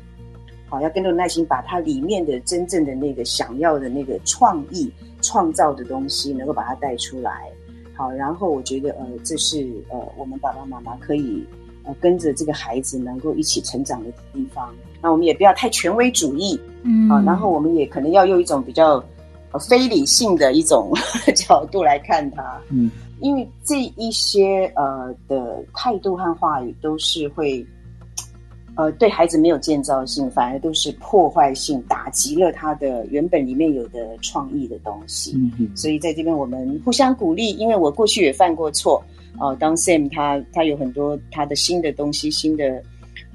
[0.68, 4.92] 好，要更多的耐心，把它里面的真正的那个想要的那个创意、
[5.24, 7.50] 创造的东西，能够把它带出来。
[7.96, 11.44] 好，然后我觉得，呃，这是呃，我们爸爸妈妈可以
[11.84, 14.74] 呃跟着这个孩子能够一起成长的地方。
[15.02, 19.04] 那我们也不要太权威主义，嗯啊，然后我们也可能要用一种比较
[19.52, 20.92] 呃非理性的一种
[21.36, 27.66] 角度来看他，嗯，因为这一些呃的态度和话语都是会。
[28.76, 35.34] 呃，对孩子没有建造性，反而都是破坏性，打击了他的原本里面有的创意的东西。
[35.36, 39.04] 嗯嗯所以在这边我们互相鼓励，因为我过去也犯过错。
[39.38, 42.84] 哦、当 Sam 他他有很多他的新的东西、新的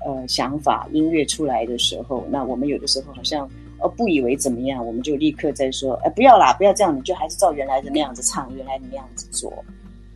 [0.04, 3.48] 呃想法、音乐出来的时候，那我们有的时候好像
[3.80, 9.52] 呃不以为怎么样，我们就立刻在说，哎、不要啦，不要这样，你就还是照原来的那样子唱，原来的那样子做。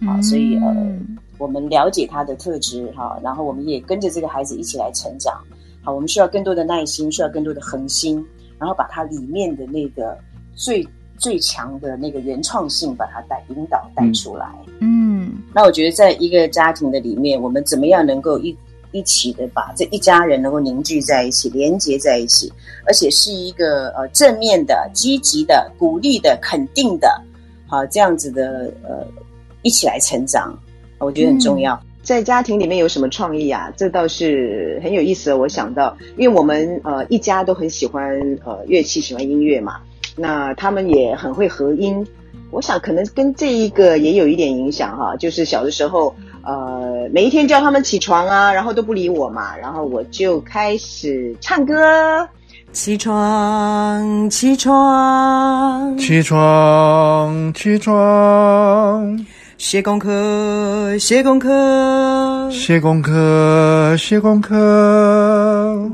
[0.04, 0.98] 好，所以呃，
[1.38, 5.42] 我们了解他的特质哈，然后我们也跟着这个孩子一起来成长。
[5.82, 8.24] 好，我们需要更多的耐心，需要更多的恒心，
[8.58, 10.16] 然后把他里面的那个
[10.54, 10.86] 最
[11.18, 14.46] 最强的那个原创性，把它带引导带出来。
[14.80, 18.56] 嗯那我觉得，在一个家庭的里面，我们怎么样能够一
[18.92, 22.52] 一起的把这一家人能够凝聚在一起，连接在一起，
[22.86, 27.08] 而且是一个呃正面的、积极的、鼓励的、肯定的，
[27.66, 29.06] 好这样子的呃
[29.62, 30.56] 一起来成长，
[30.98, 31.78] 我觉得很重要。
[32.02, 33.70] 在家庭里面有什么创意啊？
[33.76, 35.36] 这倒是很有意思的。
[35.36, 39.80] 我想到，因为我们呃一家都很喜欢呃乐器，喜欢音乐嘛，
[40.18, 42.06] 那他们也很会合音。
[42.50, 52.26] 我想可能跟这一个也有一点影响哈，就是小的时候，呃，每一天叫他们起床啊，然后都不理我嘛，然后我就开始唱歌。
[52.72, 59.26] 起床，起床，起床，起床，
[59.58, 64.54] 写功课，写功课，写功课，写功课。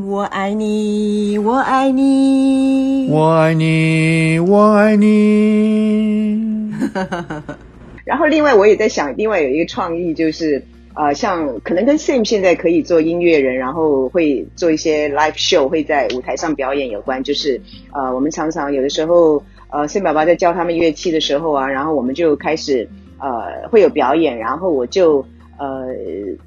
[0.06, 6.74] 我爱你，我爱你，我爱你，我爱你。
[8.04, 10.62] 然后另外我也在想，另外有一个创意就是，
[10.92, 17.58] 呃，像可能跟 Sam 现在可以做音乐人，然后会做一些 live show，会在舞台上表演有关，就是
[17.94, 19.42] 呃，我们常常有的时候。
[19.70, 22.88] 呃，，Sam 爸爸在教他们乐器的时候啊，然后我们就开始
[23.24, 25.24] 呃会有表演，然后我就
[25.58, 25.86] 呃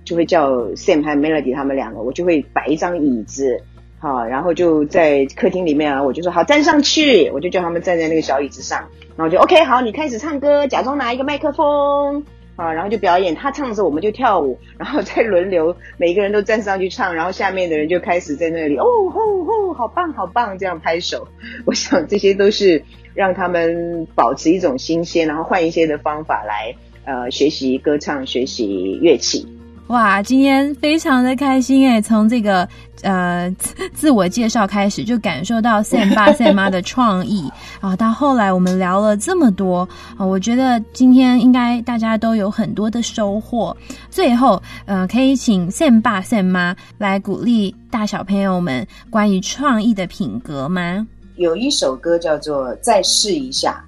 [0.06, 3.60] 就会叫 Sam 和 Melody 他们两个，我就会摆一张椅子，
[4.00, 12.24] 好，然后就在客厅里面啊，我就说好站上去，我就叫他们站在那个小椅子上，然后就 OK 好，你开始唱歌，假装拿一个麦克风。
[12.58, 21.28] 啊，然后就表演，他唱的时候我们就跳舞，然后再轮流，每个人都站上去唱，然后下面的人就开始在那里哦吼吼，好棒好棒，这样拍手。
[21.68, 22.84] 我想这些都是
[23.18, 26.72] 让他们保持一种新鲜，然后换一些的方法来
[27.04, 29.44] 呃学习歌唱，学习乐器。
[29.88, 32.00] 哇，今天非常的开心哎！
[32.00, 32.68] 从这个
[33.02, 33.50] 呃
[33.94, 37.50] 自我介绍开始，就感受到 Sam 爸 Sam 妈的创意
[37.82, 37.96] 啊。
[37.96, 39.88] 到后来我们聊了这么多
[40.18, 43.76] 啊，我觉得今天应该大家都有很多的收获。
[44.12, 51.08] 最后，呃，可以请 Sam 爸 Sam 妈来鼓励大小朋友们关于创意的品格吗？
[51.38, 53.84] 有一首歌叫做《再试一下》，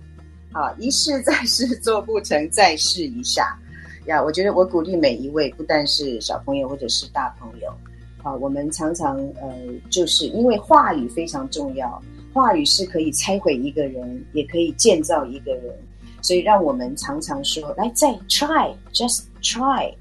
[0.58, 3.60] 啊，一试再试做不成，再试一下。
[4.06, 7.68] 呀，我觉得我鼓励每一位，不但是小朋友或者是大朋友，
[8.24, 9.52] 啊，我们常常呃，
[9.90, 12.02] 就是因为话语非常重要，
[12.34, 15.76] 话语是可以拆毁一个人，也可以建造一个人，
[16.22, 19.92] 所以让我们常常说，来再 try，just try，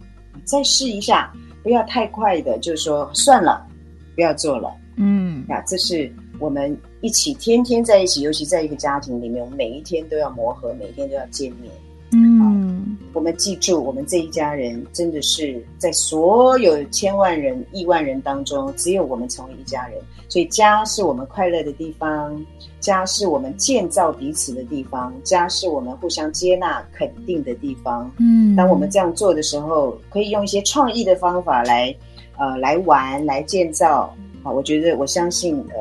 [0.45, 1.33] 再试一下，
[1.63, 3.67] 不要太快的，就是说算了，
[4.15, 11.71] 不要做了，嗯，呀，这是我们一起天天在一起，尤其在一个家庭里面，我们每一天都要磨合，每天都要见面。
[12.11, 20.01] 嗯，我们记住，我们这一家人真的是在所有千万人、亿万人当中，只有我们成为一家人。
[20.31, 22.43] 所以，家是我们快乐的地方，
[22.81, 28.11] 家是我们建造彼此的地方，家是我们互相接纳、肯定的地方。
[28.19, 31.95] 嗯，当我们这样做的时候，可以用一些创意的方法来，
[32.39, 34.15] 呃，来玩、来建造。
[34.45, 35.77] 啊，我觉得，我相信，呃，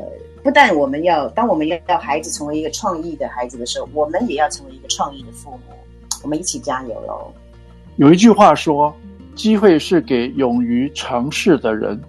[0.47, 5.59] 不但我们要，当我们要要孩子成为一个创意的孩子的时候，我们也要成为一个创意的父母。
[6.23, 7.33] 我们一起加油喽！
[7.97, 8.95] 有一句话说
[9.35, 12.01] ：“机会是给勇于尝试的人，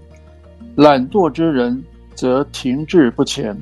[0.76, 1.82] 懒惰之人
[2.14, 3.61] 则停滞不前。”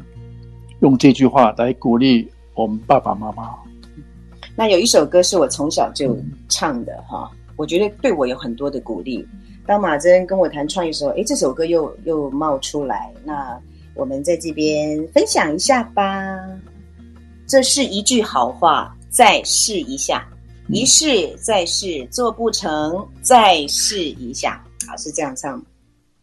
[0.80, 3.54] 用这句话来鼓励我们爸爸妈妈。
[4.54, 6.14] 那有一首歌是我从小就
[6.50, 9.26] 唱的哈，我觉得对我有很多的鼓励。
[9.64, 13.58] 当马珍跟我谈创意的时候，诶，这首歌又又冒出来，那
[13.96, 16.04] 我们在这边分享一下吧。
[17.48, 20.26] 这是一句好话，再试一下。
[20.68, 25.64] 一试再试，做不成再试一下，啊，是这样唱。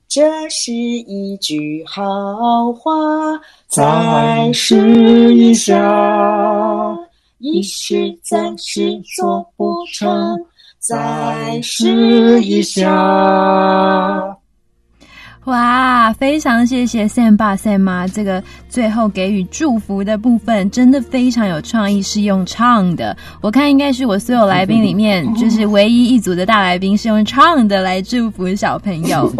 [0.10, 2.92] 这是一句好话，
[3.68, 6.94] 再试一下。
[7.40, 10.38] 一试再试，做不成
[10.78, 14.38] 再试一下。
[15.46, 18.42] 哇，非常谢谢 Sam 爸 Sam 妈，这个
[18.74, 23.16] 最后给予祝福的部分真的非常有创意，是用唱的。
[23.40, 29.32] 我看应该是我所有来宾里面，就是唯一一组的大来宾是用唱的来祝福小朋友。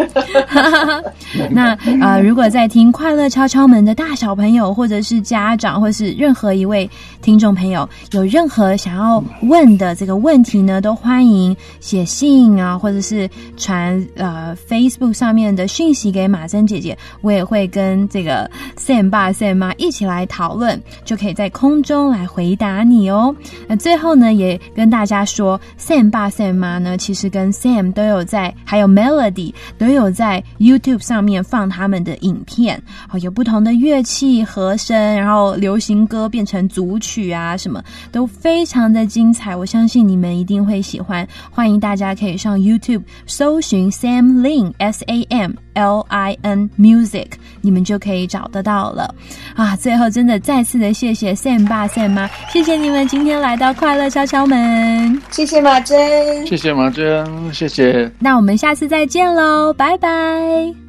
[1.50, 6.88] 那呃，如果在听《快乐敲敲门》的大小朋友，或者是家长，或是任何一位
[7.24, 13.28] 听众朋友，有任何想要问的这个问题呢，都欢迎写信啊，或者是
[13.58, 15.92] 传呃 Facebook 上面的讯。
[15.94, 18.50] 息给马珍姐姐，我也会跟这个
[18.86, 23.34] Sam 爸 Sam 妈一起来讨论，就可以在空中来回答你哦。
[23.66, 37.82] 那最后呢，也跟大家说，Sam 爸 Sam 妈呢，其实跟 Sam 都有在，还有 Melody 都有在 YouTube 上面放他们的影片，哦，有不同的乐器和声，然后流行歌变成组曲啊，什么
[38.12, 41.26] 都非常的精彩，我相信你们一定会喜欢。
[41.50, 45.63] 欢迎大家可以上 YouTube 搜寻 Sam Lin S A M。
[45.74, 47.28] L I N Music，
[47.62, 49.14] 你们就可以找得到了
[49.56, 49.76] 啊！
[49.76, 58.12] 最后，真的再次的谢谢 Sam 爸 Sam 妈，谢谢你们今天来到快乐敲敲门，谢谢马珍，谢谢马珍，谢谢。
[58.20, 60.10] 那我们下次再见喽，拜拜，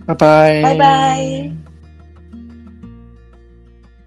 [0.06, 1.50] 拜拜，拜拜。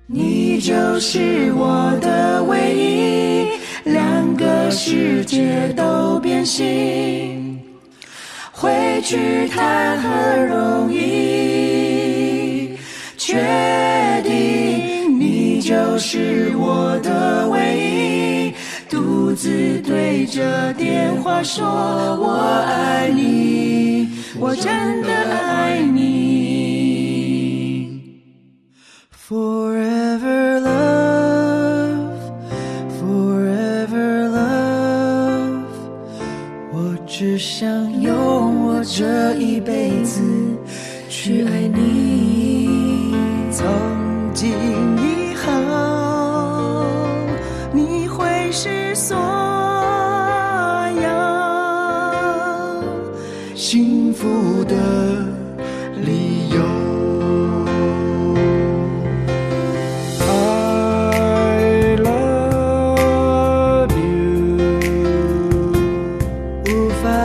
[0.09, 7.46] 你就是我的唯一，两个世界都变形。
[8.59, 12.75] 回去谈很容易，
[13.15, 13.37] 确
[14.23, 18.53] 定你就是我的唯一。
[18.89, 26.07] 独自对着电话说我爱你，我真的爱你。
[29.29, 31.26] Forever love,
[37.20, 37.68] 只想
[37.99, 40.22] 用我这一辈子
[41.09, 42.06] 去爱你，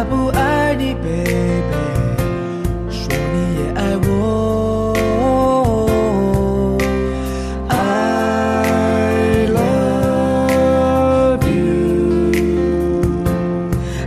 [0.04, 1.74] 不爱你，baby，
[2.90, 4.94] 说你也爱我。
[7.68, 12.32] I love you，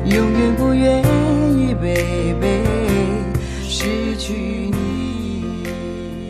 [0.06, 1.00] 永远不愿
[1.58, 2.46] 意，baby，
[3.68, 4.34] 失去
[4.72, 4.76] 你。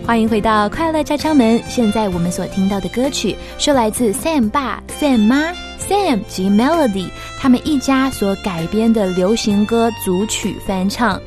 [0.05, 1.59] 欢迎回到快乐敲敲门。
[1.68, 5.51] 现在我们所听到的歌曲是来自 Sam 爸、Sam 妈、
[5.88, 7.07] Sam 及 Melody
[7.38, 11.21] 他们一家所改编的流行歌组曲翻唱。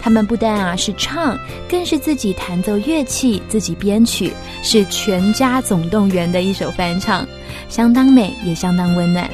[0.00, 1.38] 他们不但啊是唱，
[1.68, 7.26] 更是自己弹奏乐器、自己编曲，是全家总动员的一首翻唱，
[7.68, 9.28] 相当美，也相当温暖。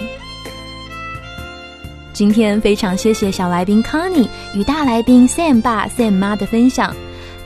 [2.13, 6.95] 今天非常谢谢小来宾 Connie 与大来宾 Sam 爸 Sam 妈的分享。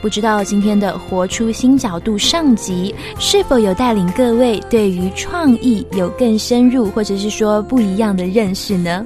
[0.05, 9.03] 不知道今天的活出新角度上集是否有带领各位对于创意有更深入或者是说不一样的认识呢？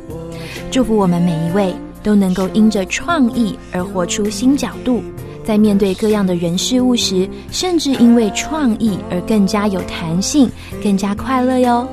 [0.69, 1.73] 祝福我们每一位
[2.03, 5.01] 都能够因着创意而活出新角度，
[5.45, 10.51] 在面对各样的人事物时，甚至因为创意而更加有弹性，
[10.83, 11.87] 更加快乐哟。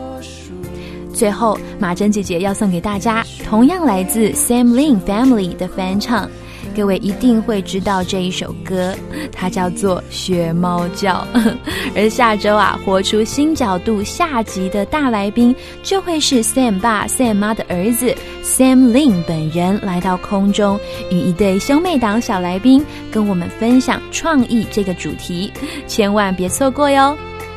[1.15, 6.29] 最后，马珍姐姐要送给大家同样来自 Sam Lin Family 的翻唱，
[6.77, 8.95] 各位一定会知道这一首歌，
[9.33, 11.27] 它叫做《学猫叫》。
[11.97, 18.15] 而下周啊，活出新角度下集的大来宾就会是 Sam 爸 Sam 妈的儿子
[18.45, 20.79] Sam Lin 本人来到空中，
[21.11, 25.51] 与一对兄妹档小来宾跟我们分享创意这个主题，
[25.87, 27.17] 千万别错过哟！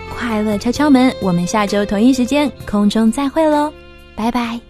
[0.09, 3.71] 快乐敲敲门，我们下周同一时间空中再会喽，
[4.15, 4.68] 拜拜。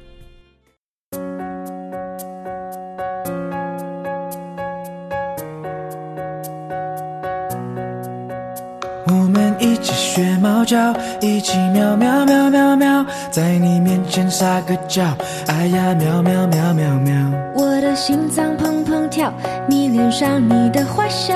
[10.00, 15.04] 学猫叫，一起喵喵喵喵喵，在你面前撒个娇，
[15.48, 17.14] 哎呀喵喵喵喵喵。
[17.54, 19.32] 我的心脏砰砰跳，
[19.68, 21.36] 迷恋上你的坏笑，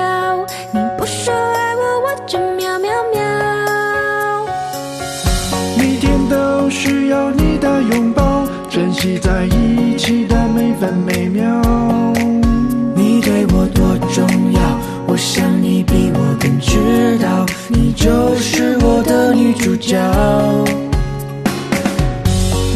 [0.72, 3.22] 你不说爱我，我就喵喵喵。
[5.76, 11.44] 每天都需要你的拥抱，珍惜在一起的每分每秒。
[17.74, 19.98] 你就是我的女主角。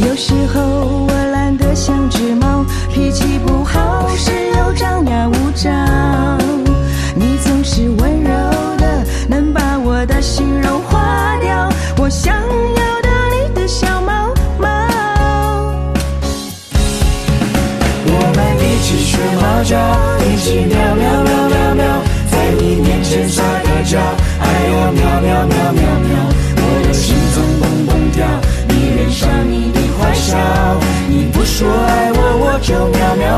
[0.07, 0.61] 有时候
[1.07, 6.08] 我懒得像只猫，脾气不好，时又张牙舞爪。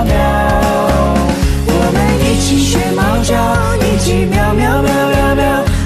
[0.01, 0.15] 喵喵。
[1.67, 3.35] 我们一起学猫叫，
[3.85, 5.43] 一起喵喵喵喵喵，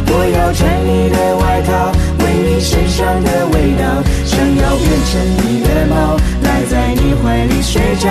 [0.09, 3.83] 我要穿你的外套，闻你身上的味道，
[4.25, 5.13] 想要变成
[5.43, 8.09] 你的猫，赖在你怀里睡觉，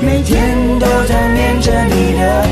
[0.00, 2.46] 每天都在念着你的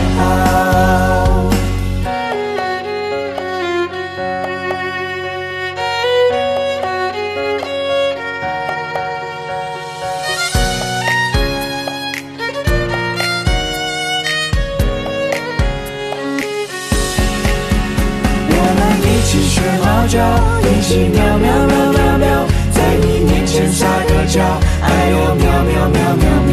[20.86, 24.42] 起喵喵喵喵喵，在你面前撒个娇，
[24.82, 26.52] 哎呦喵喵喵喵喵，